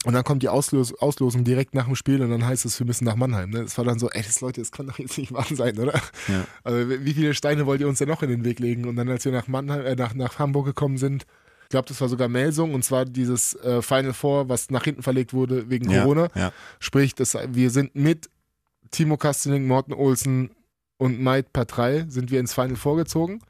[0.05, 2.86] Und dann kommt die Auslos Auslosung direkt nach dem Spiel und dann heißt es, wir
[2.86, 3.51] müssen nach Mannheim.
[3.51, 3.62] Ne?
[3.62, 5.95] Das war dann so, ey, das Leute, das kann doch jetzt nicht wahr sein, oder?
[6.28, 6.45] Ja.
[6.64, 8.84] Also wie viele Steine wollt ihr uns denn noch in den Weg legen?
[8.86, 11.24] Und dann, als wir nach Mannheim, äh, nach, nach Hamburg gekommen sind,
[11.64, 15.03] ich glaube, das war sogar Melsung und zwar dieses äh, Final Four, was nach hinten
[15.03, 16.28] verlegt wurde wegen Ja, Corona.
[16.34, 16.53] ja.
[16.80, 18.30] Sprich, das, wir sind mit
[18.91, 20.51] Timo Kastening, Morten Olsen
[20.97, 23.41] und Maid Patrei sind wir ins Final Four gezogen.
[23.41, 23.47] Ja.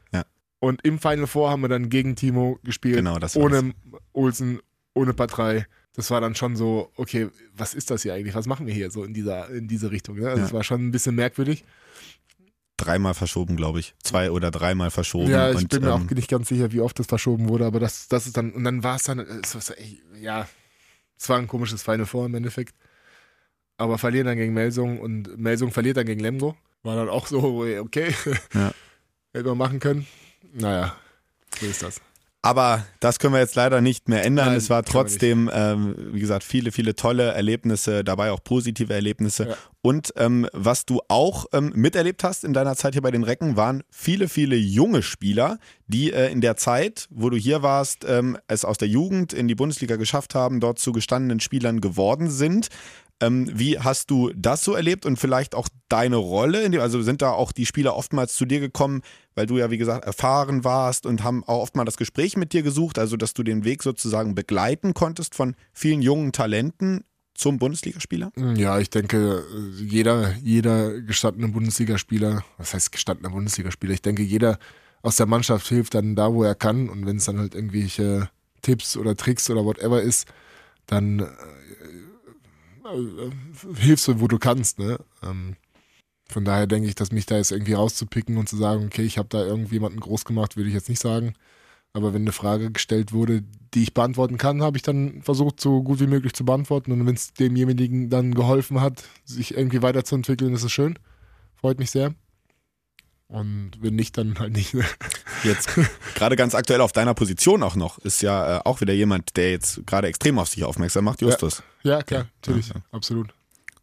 [0.61, 2.96] Und im Final Four haben wir dann gegen Timo gespielt.
[2.96, 3.74] Genau, das war ohne
[4.12, 4.61] Olsen,
[4.94, 5.66] ohne Patrei.
[5.94, 8.34] Das war dann schon so, okay, was ist das hier eigentlich?
[8.34, 10.18] Was machen wir hier so in dieser, in diese Richtung?
[10.18, 10.26] Ne?
[10.28, 10.46] Also Ja.
[10.46, 11.64] es war schon ein bisschen merkwürdig.
[12.76, 13.94] Dreimal verschoben, glaube ich.
[14.04, 15.30] Zwei oder dreimal verschoben.
[15.30, 17.66] ja, ich und, bin mir ähm, auch nicht ganz sicher, wie oft das verschoben wurde,
[17.66, 20.48] aber das, das ist dann, und dann war es dann, es ey, ja,
[21.18, 22.74] es war ein komisches Final Four im Endeffekt.
[23.76, 26.56] Aber verlieren dann gegen Melsung und Melsung verliert dann gegen Lemgo.
[26.82, 28.14] War dann auch so, okay,
[28.54, 28.72] Ja.
[29.32, 30.06] hätte man machen können.
[30.53, 30.95] Naja,
[31.59, 32.01] so ist das.
[32.41, 34.49] Aber das können wir jetzt leider nicht mehr ändern.
[34.49, 39.49] Nein, es war trotzdem, ähm, wie gesagt, viele, viele tolle Erlebnisse, dabei auch positive Erlebnisse.
[39.49, 39.57] Ja.
[39.82, 43.57] Und ähm, was du auch ähm, miterlebt hast in deiner Zeit hier bei den Recken,
[43.57, 45.59] waren viele, viele junge Spieler,
[45.89, 49.49] die äh, in der Zeit, wo du hier warst, ähm, es aus der Jugend in
[49.49, 52.68] die Bundesliga geschafft haben, dort zu gestandenen Spielern geworden sind.
[53.20, 56.68] Ähm, wie hast du das so erlebt und vielleicht auch deine Rolle?
[56.70, 59.02] Dem, also sind da auch die Spieler oftmals zu dir gekommen,
[59.34, 62.52] weil du ja, wie gesagt, erfahren warst und haben auch oft mal das Gespräch mit
[62.52, 67.04] dir gesucht, also dass du den Weg sozusagen begleiten konntest von vielen jungen Talenten
[67.34, 68.32] zum Bundesligaspieler?
[68.56, 69.44] Ja, ich denke,
[69.78, 73.94] jeder, jeder gestandene Bundesligaspieler, was heißt gestandener Bundesligaspieler?
[73.94, 74.58] Ich denke, jeder
[75.02, 76.88] aus der Mannschaft hilft dann da, wo er kann.
[76.88, 78.28] Und wenn es dann halt irgendwelche
[78.62, 80.26] Tipps oder Tricks oder whatever ist,
[80.86, 81.26] dann äh,
[83.76, 84.78] hilfst du, wo du kannst.
[84.78, 84.99] Ne?
[85.22, 85.57] Ähm,
[86.28, 89.18] von daher denke ich, dass mich da jetzt irgendwie rauszupicken und zu sagen, okay, ich
[89.18, 91.34] habe da irgendjemanden groß gemacht, würde ich jetzt nicht sagen.
[91.95, 93.43] Aber wenn eine Frage gestellt wurde,
[93.74, 96.93] die ich beantworten kann, habe ich dann versucht, so gut wie möglich zu beantworten.
[96.93, 100.99] Und wenn es demjenigen dann geholfen hat, sich irgendwie weiterzuentwickeln, ist es schön.
[101.57, 102.14] Freut mich sehr.
[103.29, 104.74] Und wenn nicht, dann halt nicht.
[105.45, 105.68] Jetzt
[106.14, 109.51] gerade ganz aktuell auf deiner Position auch noch, ist ja äh, auch wieder jemand, der
[109.51, 111.62] jetzt gerade extrem auf sich aufmerksam macht, Justus.
[111.83, 112.83] ja, klar, natürlich, Ja, ja.
[112.91, 113.35] absolut.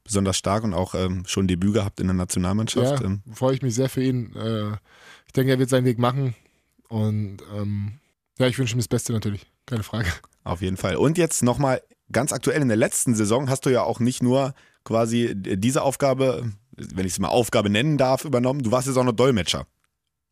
[0.04, 3.02] Besonders stark und auch ähm, schon Debüt gehabt in der Nationalmannschaft.
[3.02, 4.36] Ja, Ähm, freue ich mich sehr für ihn.
[4.36, 4.72] Äh,
[5.28, 6.36] ich denke, er wird seinen Weg machen.
[6.89, 8.00] Und ähm,
[8.39, 9.46] ja, ich wünsche ihm das Beste natürlich.
[9.66, 10.08] Keine Frage.
[10.43, 10.96] Auf jeden Fall.
[10.96, 11.82] Und jetzt nochmal
[12.12, 16.52] ganz aktuell in der letzten Saison hast du ja auch nicht nur quasi diese Aufgabe,
[16.78, 19.67] wenn ich es mal Aufgabe nennen darf, übernommen, du warst jetzt auch noch Dolmetscher.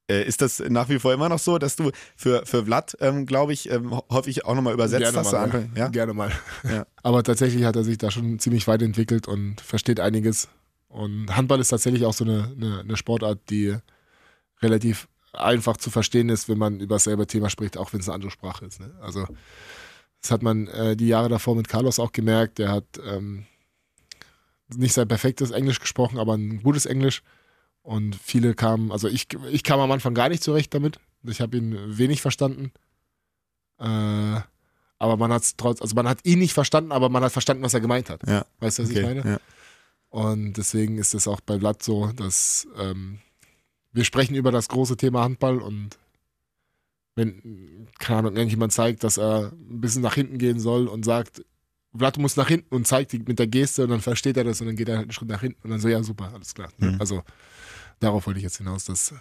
[0.09, 3.25] Äh, ist das nach wie vor immer noch so, dass du für, für Vlad, ähm,
[3.25, 5.31] glaube ich, ähm, häufig auch nochmal übersetzt Gerne hast?
[5.31, 5.83] mal, ja.
[5.83, 5.87] Ja?
[5.87, 6.31] Gerne mal.
[6.63, 6.85] Ja.
[7.03, 10.49] Aber tatsächlich hat er sich da schon ziemlich weit entwickelt und versteht einiges.
[10.89, 13.77] Und Handball ist tatsächlich auch so eine, eine, eine Sportart, die
[14.61, 18.15] relativ einfach zu verstehen ist, wenn man über dasselbe Thema spricht, auch wenn es eine
[18.15, 18.79] andere Sprache ist.
[18.79, 18.93] Ne?
[19.01, 19.25] Also
[20.21, 22.59] das hat man äh, die Jahre davor mit Carlos auch gemerkt.
[22.59, 23.45] Der hat ähm,
[24.77, 27.21] nicht sein perfektes Englisch gesprochen, aber ein gutes Englisch.
[27.81, 30.99] Und viele kamen, also ich, ich kam am Anfang gar nicht zurecht damit.
[31.23, 32.71] Ich habe ihn wenig verstanden.
[33.79, 33.85] Äh,
[34.99, 37.73] aber man hat trotz, also man hat ihn nicht verstanden, aber man hat verstanden, was
[37.73, 38.25] er gemeint hat.
[38.27, 38.45] Ja.
[38.59, 39.29] Weißt du, was ich Okay, meine?
[39.29, 39.39] ja.
[40.09, 43.19] Und deswegen ist es auch bei Vlad so, dass ähm,
[43.91, 45.97] wir sprechen über das große Thema Handball und
[47.15, 51.43] wenn, keine Ahnung, irgendjemand zeigt, dass er ein bisschen nach hinten gehen soll und sagt,
[51.95, 54.61] Vlad muss nach hinten und zeigt die mit der Geste und dann versteht er das
[54.61, 56.53] und dann geht er halt einen Schritt nach hinten und dann so, ja, super, alles
[56.53, 56.69] klar.
[56.77, 56.97] Mhm.
[56.99, 57.23] Also
[57.99, 59.13] darauf wollte ich jetzt hinaus, dass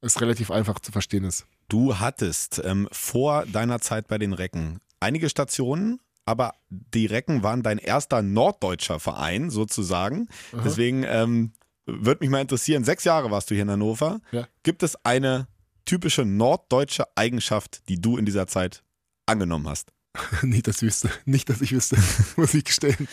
[0.00, 1.46] es relativ einfach zu verstehen ist.
[1.68, 7.62] Du hattest ähm, vor deiner Zeit bei den Recken einige Stationen, aber die Recken waren
[7.62, 10.28] dein erster norddeutscher Verein sozusagen.
[10.52, 10.62] Aha.
[10.64, 11.52] Deswegen ähm,
[11.86, 14.20] würde mich mal interessieren, sechs Jahre warst du hier in Hannover.
[14.32, 14.46] Ja.
[14.62, 15.48] Gibt es eine
[15.84, 18.82] typische norddeutsche Eigenschaft, die du in dieser Zeit
[19.24, 19.92] angenommen hast?
[20.42, 21.10] nicht, dass ich wüsste.
[21.24, 21.96] Nicht, dass ich wüsste,
[22.36, 23.08] muss ich gestehen.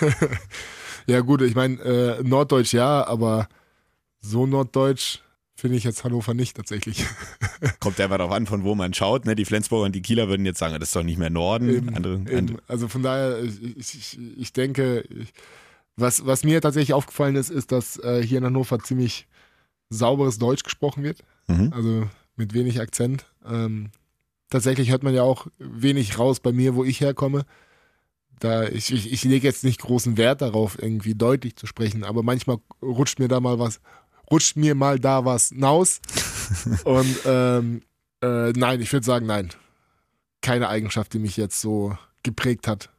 [1.06, 3.48] ja, gut, ich meine, äh, Norddeutsch ja, aber
[4.20, 5.20] so Norddeutsch
[5.56, 7.04] finde ich jetzt Hannover nicht tatsächlich.
[7.80, 9.26] Kommt einfach darauf an, von wo man schaut.
[9.26, 9.36] Ne?
[9.36, 11.68] Die Flensburger und die Kieler würden jetzt sagen, das ist doch nicht mehr Norden.
[11.68, 12.36] Eben, andere, eben.
[12.36, 12.62] andere.
[12.66, 15.32] Also von daher, ich, ich, ich denke, ich,
[15.96, 19.26] Was, was mir tatsächlich aufgefallen ist, ist, dass äh, hier in Hannover ziemlich
[19.90, 21.22] sauberes Deutsch gesprochen wird.
[21.48, 21.72] Mhm.
[21.74, 23.26] Also mit wenig Akzent.
[23.46, 23.90] Ähm,
[24.50, 27.44] tatsächlich hört man ja auch wenig raus bei mir, wo ich herkomme.
[28.38, 32.22] Da ich, ich, ich lege jetzt nicht großen Wert darauf, irgendwie deutlich zu sprechen, aber
[32.22, 33.80] manchmal rutscht mir da mal was,
[34.30, 36.00] rutscht mir mal da was naus.
[36.84, 37.82] Und ähm,
[38.22, 39.50] äh, nein, ich würde sagen, nein.
[40.42, 42.90] Keine Eigenschaft, die mich jetzt so geprägt hat.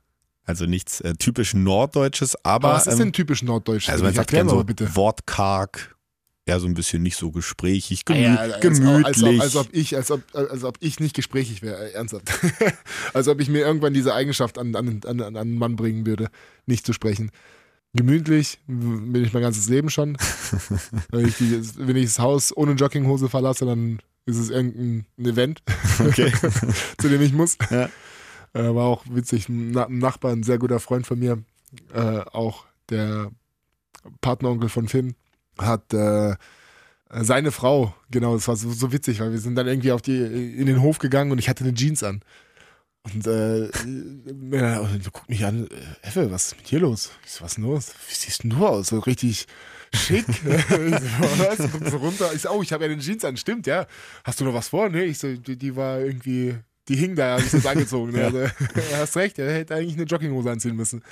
[0.46, 2.70] Also nichts äh, typisch Norddeutsches, aber.
[2.70, 3.90] Aber was ist ähm, denn typisch Norddeutsch?
[3.90, 4.96] Also man sagt gerne so bitte.
[4.96, 5.96] wortkarg,
[6.46, 9.06] eher so ein bisschen nicht so gesprächig, Ah gemü ja, als, gemütlich.
[9.06, 12.30] Als, ob, als, ob ich, als, ob, als ob ich nicht gesprächig wäre, äh, ernsthaft.
[13.14, 16.30] als ob ich mir irgendwann diese Eigenschaft an, an, an, an einen Mann bringen würde,
[16.66, 17.32] nicht zu sprechen.
[17.94, 20.18] Gemütlich bin ich mein ganzes Leben schon.
[21.10, 25.62] wenn, ich die, wenn ich das Haus ohne Jogginghose verlasse, dann ist es irgendein Event,
[26.00, 26.32] okay.
[26.98, 27.58] zu dem ich muss.
[27.70, 27.90] Ja.
[28.54, 29.50] Äh, war auch witzig.
[29.50, 31.44] Ein Nachbar, ein sehr guter Freund von mir,
[31.94, 33.32] äh, auch der
[34.22, 35.16] Partneronkel von Finn,
[35.62, 36.36] hat äh,
[37.10, 40.18] seine Frau, genau, das war so, so witzig, weil wir sind dann irgendwie auf die,
[40.18, 42.22] in den Hof gegangen und ich hatte eine Jeans an.
[43.04, 47.12] Und äh, äh, guckt mich an, äh, Effe, was ist mit dir los?
[47.26, 47.94] Ich so, was ist denn los?
[48.08, 48.88] Wie siehst denn du aus?
[48.88, 49.48] So richtig
[49.94, 50.26] schick.
[50.28, 50.80] ich so,
[51.40, 51.72] was?
[51.72, 52.32] Guckt so runter.
[52.34, 53.88] Ich so, oh, ich habe ja eine Jeans an, stimmt, ja.
[54.24, 54.90] Hast du noch was vor?
[54.90, 56.56] Nee, ich so, die, die war irgendwie,
[56.88, 58.12] die hing da, habe ich das angezogen.
[58.12, 58.20] Ne?
[58.20, 58.26] Ja.
[58.28, 58.50] Also,
[58.98, 61.04] hast recht, er hätte eigentlich eine Jogginghose anziehen müssen.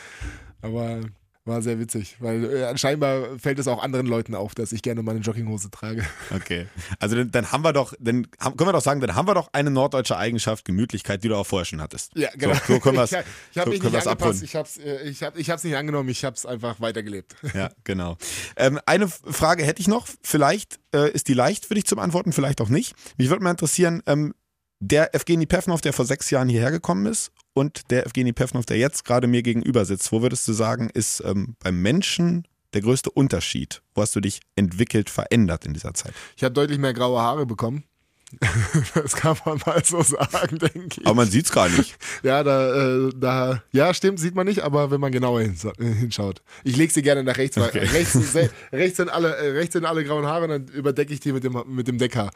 [0.62, 1.02] Aber
[1.50, 5.04] war sehr witzig, weil äh, scheinbar fällt es auch anderen Leuten auf, dass ich gerne
[5.04, 6.06] meine Jogginghose trage.
[6.34, 6.68] Okay.
[7.00, 9.34] Also dann, dann haben wir doch, dann haben, können wir doch sagen, dann haben wir
[9.34, 12.16] doch eine norddeutsche Eigenschaft, Gemütlichkeit, die du auch vorher schon hattest.
[12.16, 12.54] Ja, genau.
[12.54, 13.18] So, so können wir es ich
[13.52, 15.76] ich habe so mich nicht angepasst, ich habe es äh, ich hab, ich hab's nicht
[15.76, 17.36] angenommen, ich habe es einfach weitergelebt.
[17.60, 18.16] Ja, genau.
[18.56, 20.08] Ähm, eine Frage hätte ich noch.
[20.22, 22.96] Vielleicht äh, ist die leicht für dich zum Antworten, vielleicht auch nicht.
[23.18, 24.34] Mich würde mal interessieren, ähm,
[24.80, 28.78] der Evgeny Pevnov, der vor sechs Jahren hierher gekommen ist, und der Evgeny Pevnov, der
[28.78, 33.10] jetzt gerade mir gegenüber sitzt, wo würdest du sagen, ist ähm, beim Menschen der größte
[33.10, 33.82] Unterschied?
[33.96, 36.14] Wo hast du dich entwickelt, verändert in dieser Zeit?
[36.38, 37.84] Ich habe deutlich mehr graue Haare bekommen.
[38.94, 41.06] das kann man mal so sagen, denke ich.
[41.08, 41.98] Aber man sieht es gar nicht.
[42.24, 46.44] ja, da, äh, da, ja, stimmt, sieht man nicht, aber wenn man genauer hinschaut.
[46.64, 47.86] Ich lege sie gerne nach rechts, weil Okay.
[47.86, 48.18] rechts,
[48.72, 51.44] rechts, sind alle, äh, rechts sind alle grauen Haare und dann überdecke ich die mit
[51.44, 52.30] dem, mit dem Decker.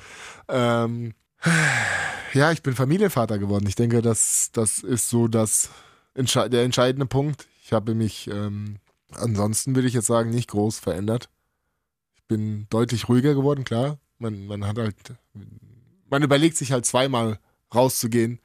[0.47, 1.14] Ähm,
[2.34, 3.65] ja, ich bin Familienvater geworden.
[3.67, 5.69] Ich denke, das, das ist so das,
[6.15, 7.47] der entscheidende Punkt.
[7.63, 8.77] Ich habe mich, ähm,
[9.11, 11.29] ansonsten würde ich jetzt sagen, nicht groß verändert.
[12.15, 13.99] Ich bin deutlich ruhiger geworden, klar.
[14.17, 14.95] Man, man hat halt,
[16.09, 17.39] man überlegt sich halt zweimal
[17.73, 18.39] rauszugehen,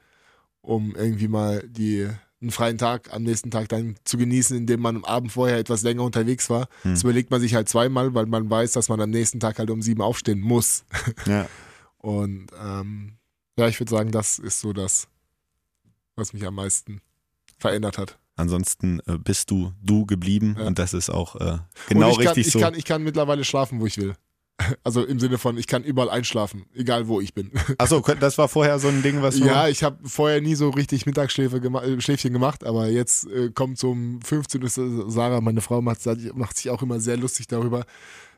[0.61, 2.09] um irgendwie mal die,
[2.41, 5.83] einen freien Tag am nächsten Tag dann zu genießen, indem man am Abend vorher etwas
[5.83, 6.67] länger unterwegs war.
[6.83, 6.93] Hm.
[6.93, 9.69] Das überlegt man sich halt zweimal, weil man weiß, dass man am nächsten Tag halt
[9.69, 10.85] um sieben aufstehen muss.
[11.25, 11.47] Ja.
[11.97, 13.18] Und ähm,
[13.59, 15.07] ja, ich würde sagen, das ist so das,
[16.15, 17.01] was mich am meisten
[17.57, 18.17] verändert hat.
[18.35, 20.65] Ansonsten äh, bist du du geblieben Ja.
[20.67, 21.57] und das ist auch äh,
[21.89, 22.59] genau ich kann, richtig ich so.
[22.59, 24.15] Kann, ich kann mittlerweile schlafen, wo ich will.
[24.83, 27.49] Also im Sinne von, ich kann überall einschlafen, egal wo ich bin.
[27.77, 29.45] Achso, das war vorher so ein Ding, was du.
[29.45, 31.97] Ja, ich habe vorher nie so richtig Mittagsschläfe gema äh,
[32.29, 34.61] gemacht, aber jetzt äh, kommt zum 15.
[34.63, 36.05] ist, äh, Sarah, meine Frau, macht,
[36.35, 37.85] macht sich auch immer sehr lustig darüber.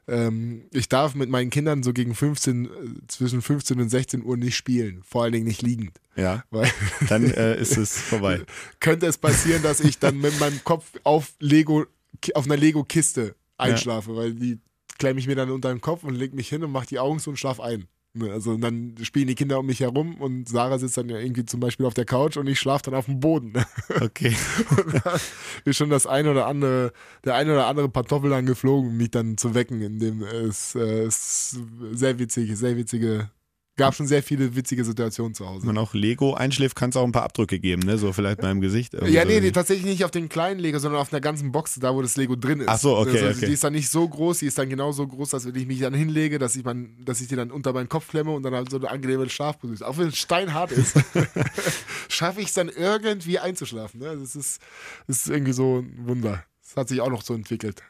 [0.07, 2.69] Ähm, ich darf mit meinen Kindern so gegen 15, äh,
[3.07, 5.99] zwischen 15 und 16 Uhr nicht spielen, vor allen Dingen nicht liegend.
[6.15, 6.69] Ja, Weil
[7.07, 8.41] dann äh, ist es vorbei.
[8.79, 11.85] könnte es passieren, dass ich dann mit meinem Kopf auf Lego,
[12.33, 14.59] auf einer Lego-Kiste einschlafe, weil die
[14.97, 17.19] klemme ich mir dann unter den Kopf und leg mich hin und mache die Augen
[17.19, 17.87] zu und schlaf ein.
[18.13, 21.45] Ne, Also dann spielen die Kinder um mich herum und Sarah sitzt dann ja irgendwie
[21.45, 23.53] zum Beispiel auf der Couch und ich schlafe dann auf dem Boden.
[24.01, 24.35] Okay.
[24.69, 25.17] Und da
[25.65, 26.91] ist schon das eine oder andere,
[27.23, 30.75] der eine oder andere Pantoffel dann geflogen, um mich dann zu wecken, in dem es,
[30.75, 31.59] äh, es
[31.91, 33.29] sehr witzig, sehr witzige,
[33.77, 35.65] gab schon sehr viele witzige Situationen zu Hause.
[35.65, 37.97] Wenn man auch Lego einschläft, kann es auch ein paar Abdrücke geben, ne?
[37.97, 38.93] So vielleicht mal im Gesicht.
[38.93, 41.95] Ja, nee, nee, tatsächlich nicht auf den kleinen Lego, sondern auf einer ganzen Box, da
[41.95, 42.67] wo das Lego drin ist.
[42.67, 43.45] Ach so, okay, also, okay.
[43.47, 45.79] Die ist dann nicht so groß, die ist dann genauso groß, dass wenn ich mich
[45.79, 48.53] dann hinlege, dass ich, mein, dass ich die dann unter meinen Kopf klemme und dann
[48.53, 49.87] halt so eine angenehme Schlafposition.
[49.89, 50.95] Auch wenn es steinhart ist,
[52.09, 53.99] schaffe ich es dann irgendwie einzuschlafen.
[54.01, 54.17] Ne?
[54.19, 54.61] Das, ist,
[55.07, 56.43] das ist irgendwie so ein Wunder.
[56.61, 57.81] Das hat sich auch noch so entwickelt.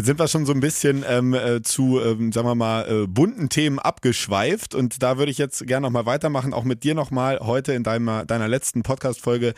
[0.00, 3.06] Jetzt sind wir schon so ein bisschen ähm, äh, zu, ähm, sagen wir mal, äh,
[3.06, 7.38] bunten Themen abgeschweift und da würde ich jetzt gerne nochmal weitermachen, auch mit dir nochmal
[7.40, 9.52] heute in deiner, deiner letzten Podcast-Folge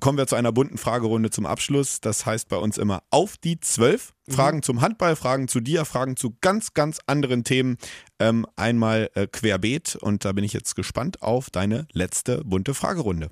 [0.00, 2.00] kommen wir zu einer bunten Fragerunde zum Abschluss.
[2.00, 6.16] Das heißt bei uns immer auf die zwölf Fragen zum Handball, Fragen zu dir, Fragen
[6.16, 7.76] zu ganz, ganz anderen Themen.
[8.18, 13.28] Ähm, einmal äh, querbeet und da bin ich jetzt gespannt auf deine letzte bunte Fragerunde.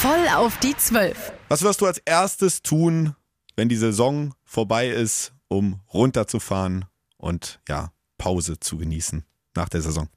[0.00, 1.32] Voll auf die Zwölf.
[1.48, 3.16] Was wirst du als erstes tun,
[3.56, 6.84] wenn die Saison vorbei ist, um runterzufahren
[7.18, 9.24] und ja, Pause zu genießen
[9.54, 10.08] nach der Saison?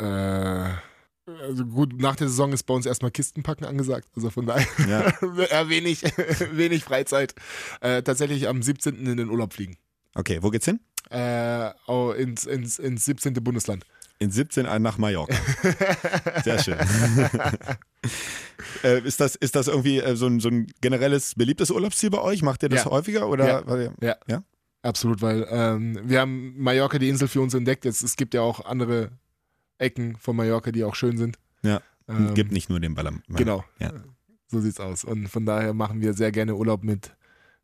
[0.00, 0.70] Äh,
[1.48, 4.08] Also gut, nach der Saison ist bei uns erstmal Kistenpacken angesagt.
[4.16, 5.68] Also von daher Ja.
[5.68, 6.02] wenig,
[6.52, 7.34] wenig Freizeit.
[7.80, 9.06] Äh, tatsächlich am 17.
[9.06, 9.76] in den Urlaub fliegen.
[10.14, 10.80] Okay, wo geht's hin?
[11.10, 13.34] Äh, au- ins, ins, ins 17.
[13.34, 13.84] Bundesland.
[14.18, 15.34] In 17 ein nach Mallorca.
[16.44, 16.76] Sehr schön.
[18.84, 22.20] äh, ist, das, ist das irgendwie äh, so, ein, so ein generelles beliebtes Urlaubsziel bei
[22.20, 22.42] euch?
[22.42, 22.90] Macht ihr das Ja.
[22.90, 23.28] häufiger?
[23.28, 23.64] Oder?
[23.66, 23.92] Ja.
[24.00, 24.16] Ja.
[24.26, 24.42] Ja?
[24.82, 27.84] Absolut, weil ähm, wir haben Mallorca, die Insel für uns entdeckt.
[27.84, 29.10] Jetzt, es gibt ja auch andere
[29.78, 31.38] Ecken von Mallorca, die auch schön sind.
[31.62, 31.80] Ja.
[32.08, 33.12] Ähm, Gibt nicht nur den Baller.
[33.28, 33.64] Genau.
[33.78, 33.92] Ja.
[34.48, 35.04] So sieht's aus.
[35.04, 37.12] Und von daher machen wir sehr gerne Urlaub mit,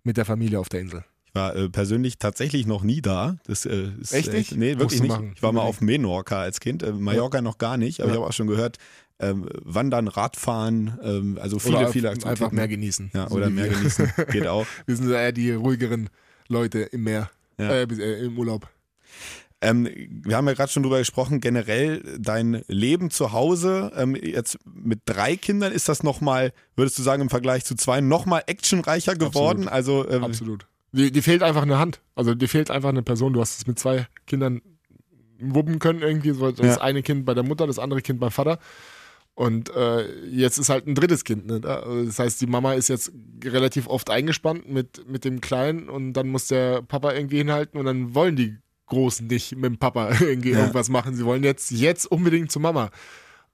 [0.03, 1.05] mit der Familie auf der Insel.
[1.27, 3.37] Ich war äh, persönlich tatsächlich noch nie da.
[3.47, 4.55] Das, äh, ist Echt nicht?
[4.57, 5.09] Nee, wirklich nicht.
[5.11, 5.33] machen.
[5.35, 8.15] Ich war mal auf Menorca als Kind, äh, Mallorca noch gar nicht, aber Ja.
[8.15, 8.77] ich habe auch schon gehört,
[9.19, 12.57] ähm, Wandern, Radfahren, ähm, also viele, Oder viele einfach Aktivitäten.
[12.57, 13.11] mehr genießen.
[13.15, 13.77] Ja, So oder mehr wir.
[13.79, 14.13] genießen.
[14.31, 14.67] Geht auch.
[14.87, 16.11] Wir sind eher die ruhigeren
[16.49, 17.71] Leute im Meer, Ja.
[17.71, 18.69] äh, äh, im Urlaub.
[19.63, 19.89] Ähm,
[20.25, 25.01] wir haben ja gerade schon drüber gesprochen, generell dein Leben zu Hause, ähm, jetzt mit
[25.07, 29.67] drei Kindern, ist das nochmal, würdest du sagen, im Vergleich zu zwei nochmal actionreicher geworden?
[29.67, 30.67] Also ähm, Absolut.
[30.93, 32.01] Die, die fehlt einfach eine Hand.
[32.15, 33.33] Also dir fehlt einfach eine Person.
[33.33, 34.61] Du hast es mit zwei Kindern
[35.41, 36.31] wuppen können irgendwie.
[36.33, 36.81] So Das Ja.
[36.83, 38.59] eine Kind bei der Mutter, das andere Kind beim Vater.
[39.37, 41.47] Und äh, jetzt ist halt ein drittes Kind.
[41.47, 41.61] Ne?
[41.63, 43.13] Also Das heißt, die Mama ist jetzt
[43.45, 47.85] relativ oft eingespannt mit, mit dem Kleinen und dann muss der Papa irgendwie hinhalten und
[47.85, 48.57] dann wollen die
[48.87, 50.61] Großen nicht mit dem Papa irgendwie Ja.
[50.61, 51.15] irgendwas machen.
[51.15, 52.91] Sie wollen jetzt, jetzt unbedingt zur Mama.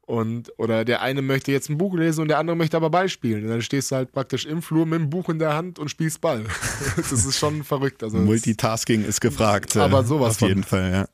[0.04, 3.08] Und, oder der eine möchte jetzt ein Buch lesen und der andere möchte aber Ball
[3.08, 3.42] spielen.
[3.44, 5.88] Und dann stehst du halt praktisch im Flur mit dem Buch in der Hand und
[5.90, 6.44] spielst Ball.
[6.96, 8.04] das ist schon verrückt.
[8.04, 9.74] Also Multitasking ist gefragt.
[9.74, 10.48] äh, Aber sowas Auf von.
[10.48, 11.08] jeden Fall, ja.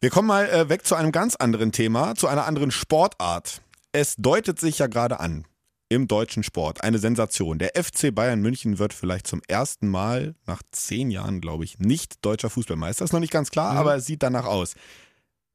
[0.00, 3.60] Wir kommen mal äh, weg zu einem ganz anderen Thema, zu einer anderen Sportart.
[3.98, 5.46] Es deutet sich ja gerade an
[5.88, 6.82] im deutschen Sport.
[6.84, 7.58] Eine Sensation.
[7.58, 12.22] Der FC Bayern München wird vielleicht zum ersten Mal nach zehn Jahren, glaube ich, nicht
[12.22, 13.06] deutscher Fußballmeister.
[13.06, 13.78] Ist noch nicht ganz klar, Mhm.
[13.78, 14.74] aber es sieht danach aus.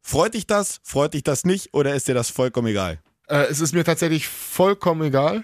[0.02, 0.80] Freut dich das?
[0.82, 1.76] Freut dich das nicht?
[1.76, 3.00] Oder ist dir das vollkommen egal?
[3.28, 5.44] Äh, es ist mir tatsächlich vollkommen egal,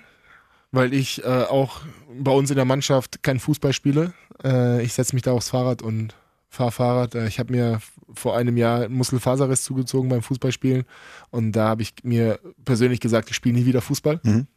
[0.71, 1.81] weil ich äh, auch
[2.19, 4.15] bei uns in der Mannschaft kein Fußball spiele.
[4.43, 6.15] Äh, ich setze mich da aufs Fahrrad und
[6.49, 7.15] fahre Fahrrad.
[7.15, 7.79] Äh, ich habe mir
[8.13, 10.85] vor einem Jahr einen Muskelfaserriss zugezogen beim Fußballspielen
[11.29, 14.47] und da habe ich mir persönlich gesagt, ich spiele nie wieder Fußball, Mhm.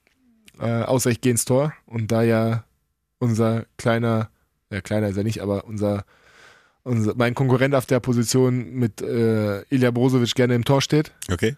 [0.61, 1.72] äh, außer ich gehe ins Tor.
[1.86, 2.64] Und da ja
[3.18, 4.30] unser kleiner,
[4.70, 6.05] ja kleiner ist er nicht, aber unser,
[6.84, 11.57] unser mein Konkurrent auf der Position mit äh, Ilja Brozovic gerne im Tor steht, Okay.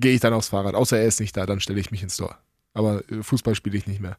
[0.00, 0.74] gehe ich dann aufs Fahrrad.
[0.74, 2.38] Außer er ist nicht da, dann stelle ich mich ins Tor.
[2.72, 4.16] Aber äh, Fußball spiele ich nicht mehr.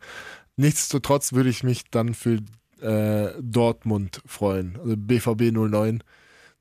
[0.55, 2.39] Nichtsdestotrotz würde ich mich dann für
[2.81, 4.77] äh, Dortmund freuen.
[4.81, 6.03] Also BVB 09.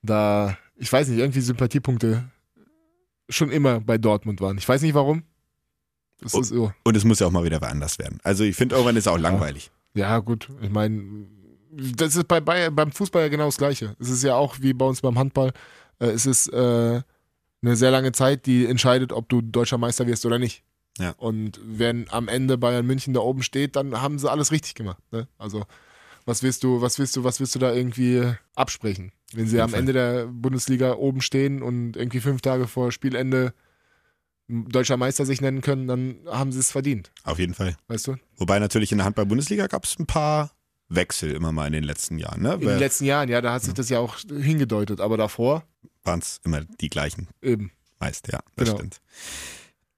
[0.02, 2.24] Da, ich weiß nicht, irgendwie Sympathiepunkte
[3.28, 4.58] schon immer bei Dortmund waren.
[4.58, 5.24] Ich weiß nicht warum.
[6.22, 6.72] Ist so.
[6.84, 8.18] Und es muss ja auch mal wieder woanders werden.
[8.22, 9.70] Also ich finde, irgendwann ist es auch langweilig.
[9.94, 10.48] Ja, gut.
[10.62, 11.26] Ich meine,
[11.70, 13.96] das ist bei, bei, beim Fußball ja genau das Gleiche.
[13.98, 15.52] Es ist ja auch wie bei uns beim Handball.
[15.98, 17.02] Äh, es ist äh,
[17.62, 20.62] eine sehr lange Zeit, die entscheidet, ob du deutscher Meister wirst oder nicht.
[20.98, 21.10] Ja.
[21.18, 25.02] Und wenn am Ende Bayern München da oben steht, dann haben sie alles richtig gemacht.
[25.12, 25.28] Ne?
[25.36, 25.64] Also
[26.26, 29.12] was willst du, was willst du, was willst du da irgendwie absprechen?
[29.32, 29.80] Wenn sie am Fall.
[29.80, 33.54] Ende der Bundesliga oben stehen und irgendwie fünf Tage vor Spielende
[34.48, 37.76] deutscher Meister sich nennen können, dann haben sie es verdient, Auf jeden Fall.
[37.88, 38.16] weißt du?
[38.36, 40.52] Wobei natürlich in der Handball-Bundesliga gab es ein paar
[40.88, 42.42] Wechsel immer mal in den letzten Jahren.
[42.42, 42.54] Ne?
[42.54, 45.64] In den letzten Jahren, ja, da hat sich das ja auch hingedeutet, aber davor
[46.04, 47.26] Waren es immer die gleichen.
[47.42, 47.72] eben.
[47.98, 48.78] Meist, ja, das Genau.
[48.78, 49.00] stimmt.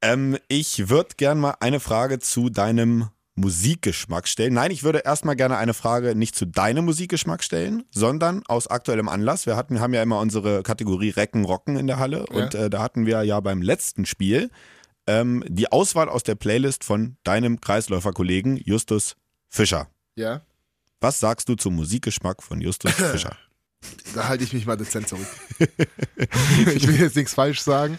[0.01, 3.09] Ähm, ich würde gern mal eine Frage zu deinem
[3.41, 4.55] Musikgeschmack stellen.
[4.55, 9.09] Nein, ich würde erstmal gerne eine Frage nicht zu deinem Musikgeschmack stellen, sondern aus aktuellem
[9.09, 9.47] Anlass.
[9.47, 12.43] Wir hatten, haben ja immer unsere Kategorie Recken, Rocken in der Halle Ja.
[12.45, 14.51] und äh, da hatten wir ja beim letzten Spiel
[15.07, 19.17] ähm, die Auswahl aus der Playlist von deinem Kreisläuferkollegen Justus
[19.49, 19.89] Fischer.
[20.17, 20.43] Ja.
[21.01, 23.37] Was sagst du zum Musikgeschmack von Justus Fischer?
[24.15, 25.27] Da halte ich mich mal dezent zurück.
[26.75, 27.99] ich will jetzt nichts falsch sagen,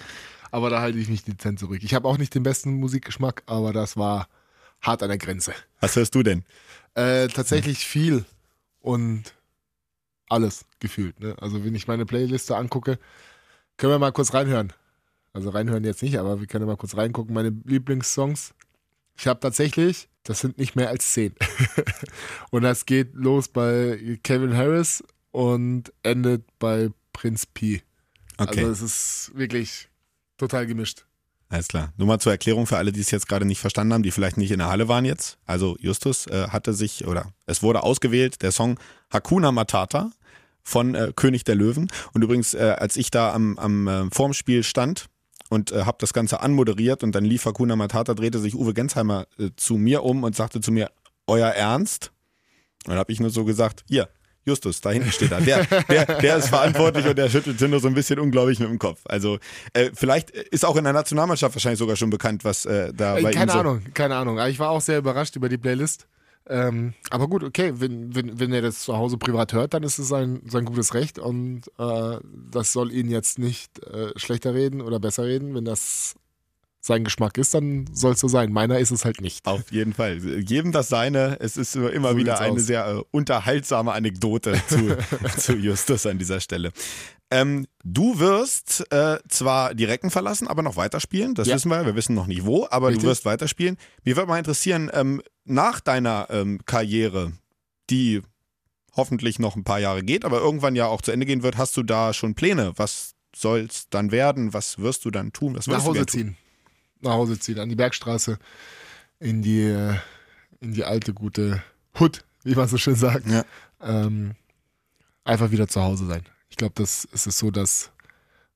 [0.51, 1.79] aber da halte ich mich dezent zurück.
[1.81, 4.27] Ich habe auch nicht den besten Musikgeschmack, aber das war
[4.81, 5.53] hart an der Grenze.
[5.79, 6.43] Was hörst du denn?
[6.95, 8.25] Äh, tatsächlich viel
[8.79, 9.33] und
[10.29, 11.19] alles gefühlt.
[11.19, 11.35] Ne?
[11.39, 12.99] Also wenn ich meine Playliste angucke,
[13.77, 14.73] können wir mal kurz reinhören.
[15.33, 17.33] Also reinhören jetzt nicht, aber wir können mal kurz reingucken.
[17.33, 18.53] Meine Lieblingssongs.
[19.17, 21.33] Ich habe tatsächlich, das sind nicht mehr als zehn.
[22.51, 27.81] und das geht los bei Kevin Harris und endet bei Prinz P.
[28.37, 28.63] Okay.
[28.63, 29.89] Also es ist wirklich
[30.37, 31.05] total gemischt.
[31.51, 31.91] Alles klar.
[31.97, 34.37] Nur mal zur Erklärung für alle, die es jetzt gerade nicht verstanden haben, die vielleicht
[34.37, 35.39] nicht in der Halle waren jetzt.
[35.47, 38.79] Also Justus äh, hatte sich, oder es wurde ausgewählt, der Song
[39.11, 40.11] Hakuna Matata
[40.61, 41.87] von äh, König der Löwen.
[42.13, 45.07] Und übrigens, äh, als ich da am, am äh, vorm stand
[45.49, 49.25] und äh, habe das Ganze anmoderiert und dann lief Hakuna Matata, drehte sich Uwe Gensheimer
[49.39, 50.91] äh, zu mir um und sagte zu mir,
[51.25, 52.11] euer Ernst?
[52.85, 54.07] Und dann habe ich nur so gesagt, hier,
[54.45, 55.41] Justus, da hinten steht er.
[55.41, 58.79] Der, der, der ist verantwortlich und der schüttelt nur so ein bisschen unglaublich mit dem
[58.79, 59.01] Kopf.
[59.05, 59.37] Also
[59.73, 63.21] äh, vielleicht ist auch in der Nationalmannschaft wahrscheinlich sogar schon bekannt, was äh, da Äh,
[63.21, 63.59] bei keine ihm so...
[63.59, 64.39] Ahnung, keine Ahnung.
[64.39, 66.07] Aber Ich war auch sehr überrascht über die Playlist.
[66.47, 69.99] Ähm, aber gut, okay, wenn, wenn, wenn er das zu Hause privat hört, dann ist
[69.99, 72.17] es sein, sein gutes Recht und äh,
[72.51, 75.53] das soll ihn jetzt nicht äh, schlechter reden oder besser reden.
[75.53, 76.15] Wenn das
[76.81, 78.51] sein Geschmack ist, dann soll es so sein.
[78.53, 79.45] Meiner ist es halt nicht.
[79.45, 80.17] Auf jeden Fall.
[80.39, 81.37] Jedem das seine.
[81.41, 82.61] Es ist immer So wieder eine aus.
[82.65, 84.97] sehr äh, unterhaltsame Anekdote zu,
[85.37, 86.71] zu Justus an dieser Stelle.
[87.31, 91.35] Ähm, du wirst äh, zwar die Recken verlassen, aber noch weiterspielen.
[91.35, 91.55] Das Ja.
[91.55, 91.85] wissen wir.
[91.85, 93.03] Wir wissen noch nicht wo, aber Richtig.
[93.03, 93.77] du wirst weiterspielen.
[94.03, 97.33] Mir würde mal interessieren, ähm, nach deiner ähm, Karriere,
[97.89, 98.21] die
[98.95, 101.75] hoffentlich noch ein paar Jahre geht, aber irgendwann ja auch zu Ende gehen wird, hast
[101.77, 102.73] du da schon Pläne?
[102.77, 104.53] Was soll's dann werden?
[104.53, 105.55] Was wirst du dann tun?
[105.55, 106.35] Was Nach Hause ziehen.
[107.01, 108.37] Nach Hause ziehen, an die Bergstraße,
[109.19, 109.95] in die, äh,
[110.59, 111.63] in die alte, gute
[111.97, 113.27] Hood, wie man so schön sagt.
[113.27, 113.45] Ja.
[113.81, 114.35] Ähm,
[115.23, 116.23] einfach wieder zu Hause sein.
[116.49, 117.91] Ich glaube, das ist es so, dass,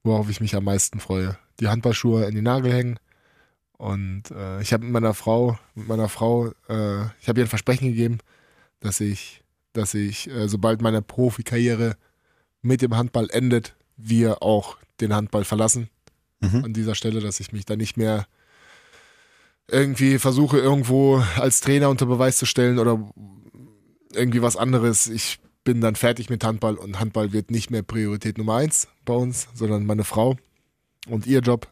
[0.04, 1.38] worauf ich mich am meisten freue.
[1.60, 3.00] Die Handballschuhe in die Nagel hängen.
[3.78, 7.50] Und äh, ich habe mit meiner Frau, mit meiner Frau, äh, ich habe ihr ein
[7.50, 8.20] Versprechen gegeben,
[8.80, 11.96] dass ich, dass ich, äh, sobald meine Profikarriere
[12.62, 15.90] mit dem Handball endet, wir auch den Handball verlassen
[16.44, 16.66] Mhm.
[16.66, 18.26] an dieser Stelle, dass ich mich da nicht mehr
[19.68, 23.12] irgendwie versuche, irgendwo als Trainer unter Beweis zu stellen oder
[24.14, 25.08] irgendwie was anderes.
[25.08, 29.14] Ich bin dann fertig mit Handball und Handball wird nicht mehr Priorität Nummer eins bei
[29.14, 30.36] uns, sondern meine Frau
[31.08, 31.70] und ihr Job.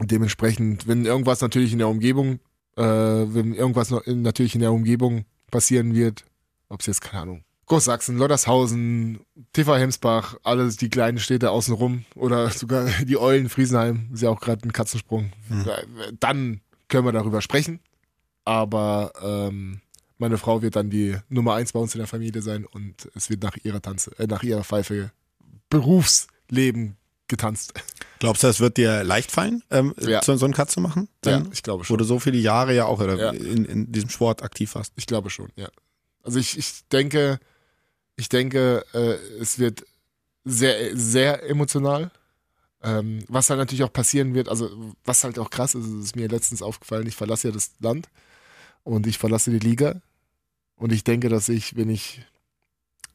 [0.00, 2.38] Dementsprechend, wenn irgendwas natürlich in der Umgebung,
[2.76, 6.24] äh, wenn irgendwas natürlich in der Umgebung passieren wird,
[6.68, 9.20] ob es jetzt, keine Ahnung, Großsachsen, Loddershausen,
[9.52, 14.40] TV Hemsbach, alles die kleinen Städte außenrum oder sogar die Eulen, Friesenheim, ist ja auch
[14.40, 15.32] gerade ein Katzensprung.
[15.66, 17.80] Äh, Dann können wir darüber sprechen.
[18.44, 19.80] Aber ähm,
[20.16, 23.28] meine Frau wird dann die Nummer eins bei uns in der Familie sein und es
[23.28, 25.10] wird nach ihrer Tanze, äh, nach ihrer Pfeife
[25.68, 26.96] Berufsleben
[27.28, 27.74] getanzt.
[28.20, 30.22] Glaubst du, es wird dir leicht fallen, ähm, Ja.
[30.22, 31.08] so, so einen Cut zu machen?
[31.20, 31.98] Dann, ich glaube Wo schon.
[31.98, 33.30] du so viele Jahre ja auch oder Ja.
[33.32, 34.94] in, in diesem Sport aktiv warst.
[34.96, 35.68] Ich glaube schon, ja.
[36.22, 37.38] Also ich, ich denke,
[38.18, 39.86] ich denke, äh, es wird
[40.44, 42.10] sehr, sehr emotional.
[42.82, 44.70] Ähm, was halt natürlich auch passieren wird, also
[45.04, 48.08] was halt auch krass ist, ist mir letztens aufgefallen, ich verlasse ja das Land
[48.82, 50.00] und ich verlasse die Liga.
[50.76, 52.24] Und ich denke, dass ich, wenn ich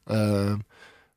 [0.07, 0.55] äh,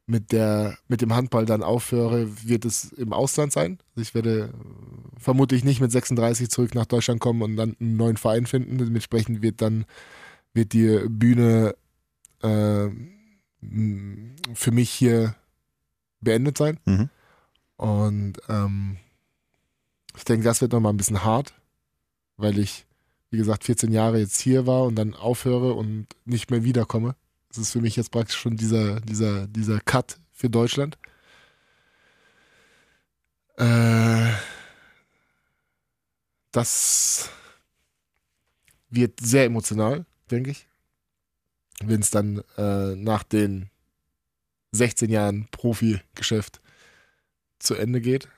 [0.07, 3.79] mit, der, mit dem Handball dann aufhöre, wird es im Ausland sein.
[3.91, 7.97] Also ich werde äh, vermutlich nicht mit 36 zurück nach Deutschland kommen und dann einen
[7.97, 8.79] neuen Verein finden.
[8.79, 9.85] Dementsprechend wird dann
[10.55, 11.77] wird die Bühne
[12.43, 12.89] äh,
[13.61, 15.35] für mich hier
[16.21, 16.79] beendet sein.
[16.85, 17.11] Mhm.
[17.77, 18.99] Und ähm,
[20.17, 21.55] ich denke, das wird nochmal ein bisschen hart,
[22.37, 22.87] weil ich,
[23.31, 27.15] wie gesagt, 14 Jahre jetzt hier war und dann aufhöre und nicht mehr wiederkomme.
[27.49, 30.99] Das ist für mich jetzt praktisch schon dieser, dieser, dieser Cut für Deutschland.
[33.57, 34.33] Äh,
[36.51, 37.31] das
[38.89, 40.69] wird sehr emotional, denke ich.
[41.85, 43.69] Wenn es dann äh, nach den
[44.73, 46.61] 16 Jahren Profi-Geschäft
[47.59, 48.29] zu Ende geht.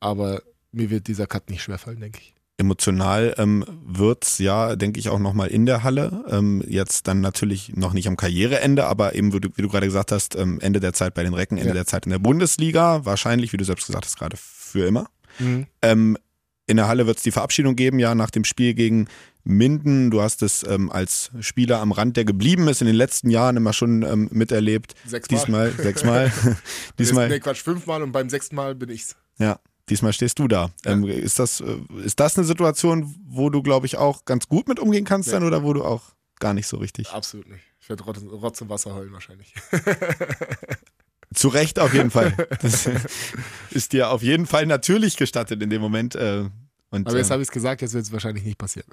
[0.00, 0.42] Aber
[0.72, 2.34] mir wird dieser Cut nicht schwerfallen, denke ich.
[2.60, 6.24] Emotional ähm, wird's ja, denke ich, auch nochmal in der Halle.
[6.28, 9.86] Ähm, jetzt dann natürlich noch nicht am Karriereende, aber eben, wie du, wie du gerade
[9.86, 11.74] gesagt hast, ähm, Ende der Zeit bei den Recken, Ende Ja.
[11.74, 13.04] der Zeit in der Bundesliga.
[13.04, 15.08] Wahrscheinlich, wie du selbst gesagt hast, gerade für immer.
[15.82, 16.18] Ähm,
[16.66, 19.06] in der Halle wird es die Verabschiedung geben, ja, nach dem Spiel gegen
[19.48, 20.10] Minden.
[20.10, 23.56] Du hast es ähm, als Spieler am Rand, der geblieben ist, in den letzten Jahren
[23.56, 24.94] immer schon ähm, miterlebt.
[25.06, 25.38] Sechsmal.
[25.40, 26.32] Diesmal, sechsmal.
[26.98, 29.16] Diesmal, Nee, Quatsch, fünfmal und beim sechsten Mal bin ich's.
[29.38, 30.70] ja, diesmal stehst du da.
[30.84, 34.68] Ähm, ist, das, äh, ist das eine Situation, wo du, glaube ich, auch ganz gut
[34.68, 35.34] mit umgehen kannst Ja.
[35.40, 36.02] dann oder wo du auch
[36.40, 37.08] gar nicht so richtig?
[37.10, 37.64] Absolut nicht.
[37.80, 39.54] Ich werde Rotz, Rotz und Wasser heulen wahrscheinlich.
[41.34, 42.34] Zu Recht auf jeden Fall.
[42.60, 42.88] Das
[43.70, 46.14] ist dir auf jeden Fall natürlich gestattet in dem Moment.
[46.14, 46.44] Äh,
[46.90, 48.88] und, Aber jetzt äh, habe ich es gesagt, jetzt wird es wahrscheinlich nicht passieren.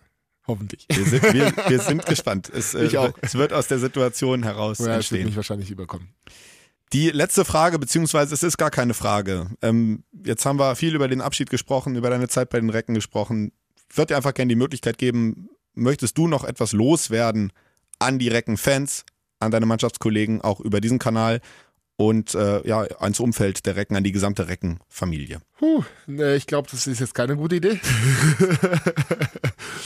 [0.47, 0.85] Hoffentlich.
[0.89, 2.49] wir, sind, wir, wir sind gespannt.
[2.53, 3.11] Es, äh, Ich auch.
[3.21, 5.25] es wird aus der Situation heraus Ja, es wird entstehen.
[5.25, 6.09] mich wahrscheinlich überkommen.
[6.93, 9.49] Die letzte Frage, beziehungsweise es ist gar keine Frage.
[9.61, 12.93] Ähm, jetzt haben wir viel über den Abschied gesprochen, über deine Zeit bei den Recken
[12.93, 13.51] gesprochen.
[13.89, 17.51] Ich würde dir einfach gerne die Möglichkeit geben, möchtest du noch etwas loswerden
[17.99, 19.03] an die Recken-Fans,
[19.39, 21.41] an deine Mannschaftskollegen, auch über diesen Kanal
[21.97, 25.39] und äh, ja, ans Umfeld der Recken, an die gesamte Recken-Familie.
[25.57, 27.79] Puh, nee, ich glaube, das ist jetzt keine gute Idee.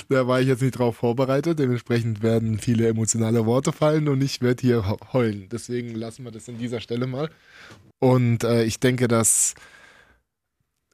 [0.09, 1.59] da war ich jetzt nicht drauf vorbereitet.
[1.59, 5.47] Dementsprechend werden viele emotionale Worte fallen und ich werde hier heu- heulen.
[5.51, 7.29] Deswegen lassen wir das an dieser Stelle mal.
[7.99, 9.53] Und äh, ich denke, dass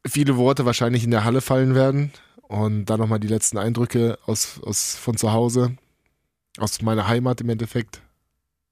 [0.06, 2.12] viele Worte wahrscheinlich in der Halle fallen werden.
[2.44, 5.76] Und dann nochmal die letzten Eindrücke aus, aus, von zu Hause,
[6.60, 8.02] aus meiner Heimat im Endeffekt.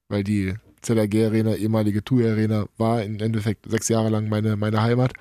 [0.09, 4.81] Weil die ZRG Arena, ehemalige TUI Arena, war im Endeffekt sechs Jahre lang meine, meine
[4.83, 5.13] Heimat.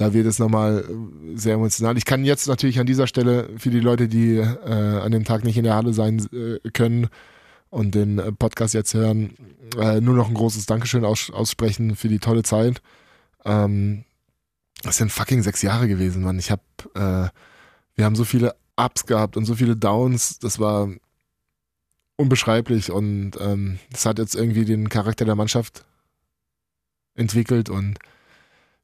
[0.00, 1.98] Da wird es nochmal äh, sehr emotional.
[1.98, 5.44] Ich kann jetzt natürlich an dieser Stelle für die Leute, die äh, an dem Tag
[5.44, 7.08] nicht in der Halle sein äh, können
[7.68, 9.34] und den äh, Podcast jetzt hören,
[9.78, 12.80] äh, nur noch ein großes Dankeschön aus, aussprechen für die tolle Zeit.
[13.44, 14.04] Ähm,
[14.82, 16.38] das sind fucking sechs Jahre gewesen, Mann.
[16.38, 16.62] Ich hab,
[16.94, 17.28] äh,
[17.94, 20.38] wir haben so viele Ups gehabt und so viele Downs.
[20.38, 20.88] Das war
[22.16, 25.84] unbeschreiblich und ähm, das hat jetzt irgendwie den Charakter der Mannschaft
[27.16, 27.98] entwickelt und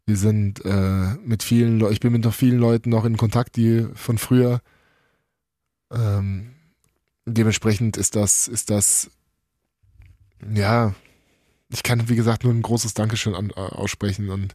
[0.06, 3.56] wir sind äh, mit vielen, Le ich bin mit noch vielen Leuten noch in Kontakt,
[3.56, 4.60] die von früher.
[5.90, 6.52] Ähm,
[7.26, 9.10] dementsprechend ist das, ist das,
[10.54, 10.94] ja,
[11.70, 14.54] ich kann wie gesagt nur ein großes Dankeschön an, äh, aussprechen und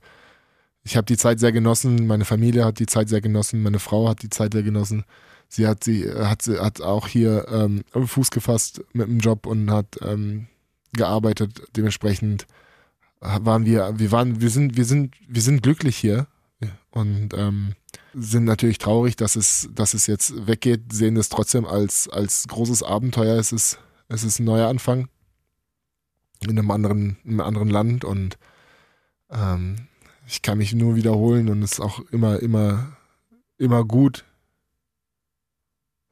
[0.83, 4.09] ich habe die Zeit sehr genossen, meine Familie hat die Zeit sehr genossen, meine Frau
[4.09, 5.03] hat die Zeit sehr genossen.
[5.47, 9.69] Sie hat sie hat sie hat auch hier ähm, Fuß gefasst mit dem Job und
[9.69, 10.47] hat ähm,
[10.93, 11.61] gearbeitet.
[11.75, 12.47] Dementsprechend
[13.21, 16.27] waren wir, wir waren, wir sind, wir sind, wir sind glücklich hier
[16.89, 17.75] und ähm,
[18.13, 22.83] sind natürlich traurig, dass es, dass es jetzt weggeht, sehen es trotzdem als, als großes
[22.83, 23.37] Abenteuer.
[23.37, 25.07] Es ist, es ist ein neuer Anfang
[26.41, 28.37] in einem anderen, in einem anderen Land und
[29.29, 29.87] ähm,
[30.27, 32.97] ich kann mich nur wiederholen und es auch immer, immer,
[33.57, 34.25] immer gut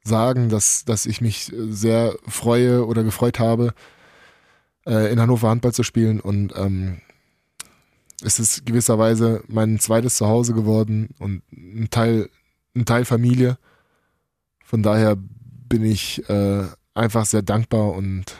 [0.04, 3.74] sagen, dass, dass ich mich sehr freue oder gefreut habe,
[4.86, 7.00] äh, in Hannover Handball zu spielen und ähm,
[8.22, 12.28] es ist gewisserweise mein zweites Zuhause geworden und ein Teil,
[12.74, 13.58] ein Teil Familie.
[14.64, 16.64] Von daher bin ich äh,
[16.94, 18.36] einfach sehr dankbar und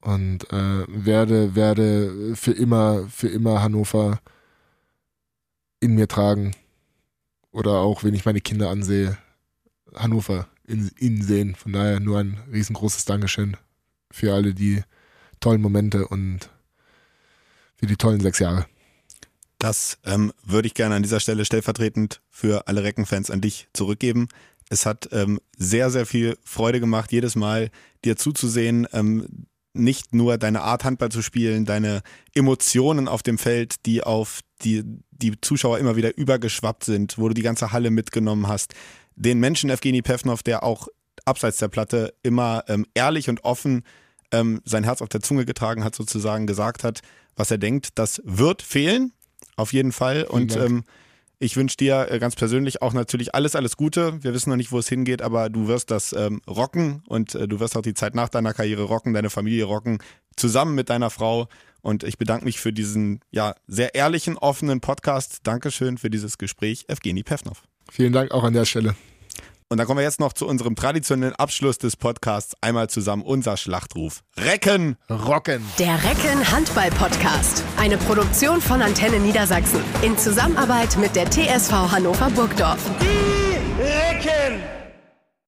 [0.00, 4.20] und äh, werde werde für immer für immer Hannover
[5.80, 6.52] in mir tragen
[7.50, 9.18] oder auch wenn ich meine Kinder ansehe
[9.94, 11.54] Hannover in, in sehen.
[11.54, 13.56] Von daher nur ein riesengroßes Dankeschön
[14.16, 14.82] für alle die
[15.40, 16.50] tollen Momente und
[17.76, 18.66] für die tollen sechs Jahre.
[19.58, 24.28] Das ähm, würde ich gerne an dieser Stelle stellvertretend für alle Reckenfans an dich zurückgeben.
[24.70, 27.70] Es hat ähm, sehr, sehr viel Freude gemacht, jedes Mal
[28.04, 32.02] dir zuzusehen, ähm, nicht nur deine Art Handball zu spielen, deine
[32.34, 37.34] Emotionen auf dem Feld, die auf die, die Zuschauer immer wieder übergeschwappt sind, wo du
[37.34, 38.74] die ganze Halle mitgenommen hast.
[39.14, 40.88] Den Menschen Evgeny Pevnov, der auch
[41.26, 43.82] abseits der Platte immer ähm, ehrlich und offen
[44.32, 47.00] ähm, sein Herz auf der Zunge getragen hat, sozusagen gesagt hat,
[47.36, 49.12] was er denkt, das wird fehlen,
[49.56, 50.24] auf jeden Fall.
[50.24, 50.84] Und ähm,
[51.38, 54.22] ich wünsche dir äh, ganz persönlich auch natürlich alles, alles Gute.
[54.22, 57.46] Wir wissen noch nicht, wo es hingeht, aber du wirst das ähm, rocken und äh,
[57.46, 59.98] du wirst auch die Zeit nach deiner Karriere rocken, deine Familie rocken,
[60.36, 61.48] zusammen mit deiner Frau.
[61.82, 65.40] Und ich bedanke mich für diesen ja sehr ehrlichen, offenen Podcast.
[65.44, 67.62] Dankeschön für dieses Gespräch, Evgeny Pevnov.
[67.90, 68.96] Vielen Dank auch an der Stelle.
[69.68, 72.54] Und dann kommen wir jetzt noch zu unserem traditionellen Abschluss des Podcasts.
[72.60, 74.22] Einmal zusammen unser Schlachtruf.
[74.36, 75.64] Recken, rocken.
[75.78, 77.64] Der Recken Handball Podcast.
[77.76, 79.80] Eine Produktion von Antenne Niedersachsen.
[80.02, 82.78] In Zusammenarbeit mit der TSV Hannover Burgdorf.
[83.00, 84.75] Die Recken!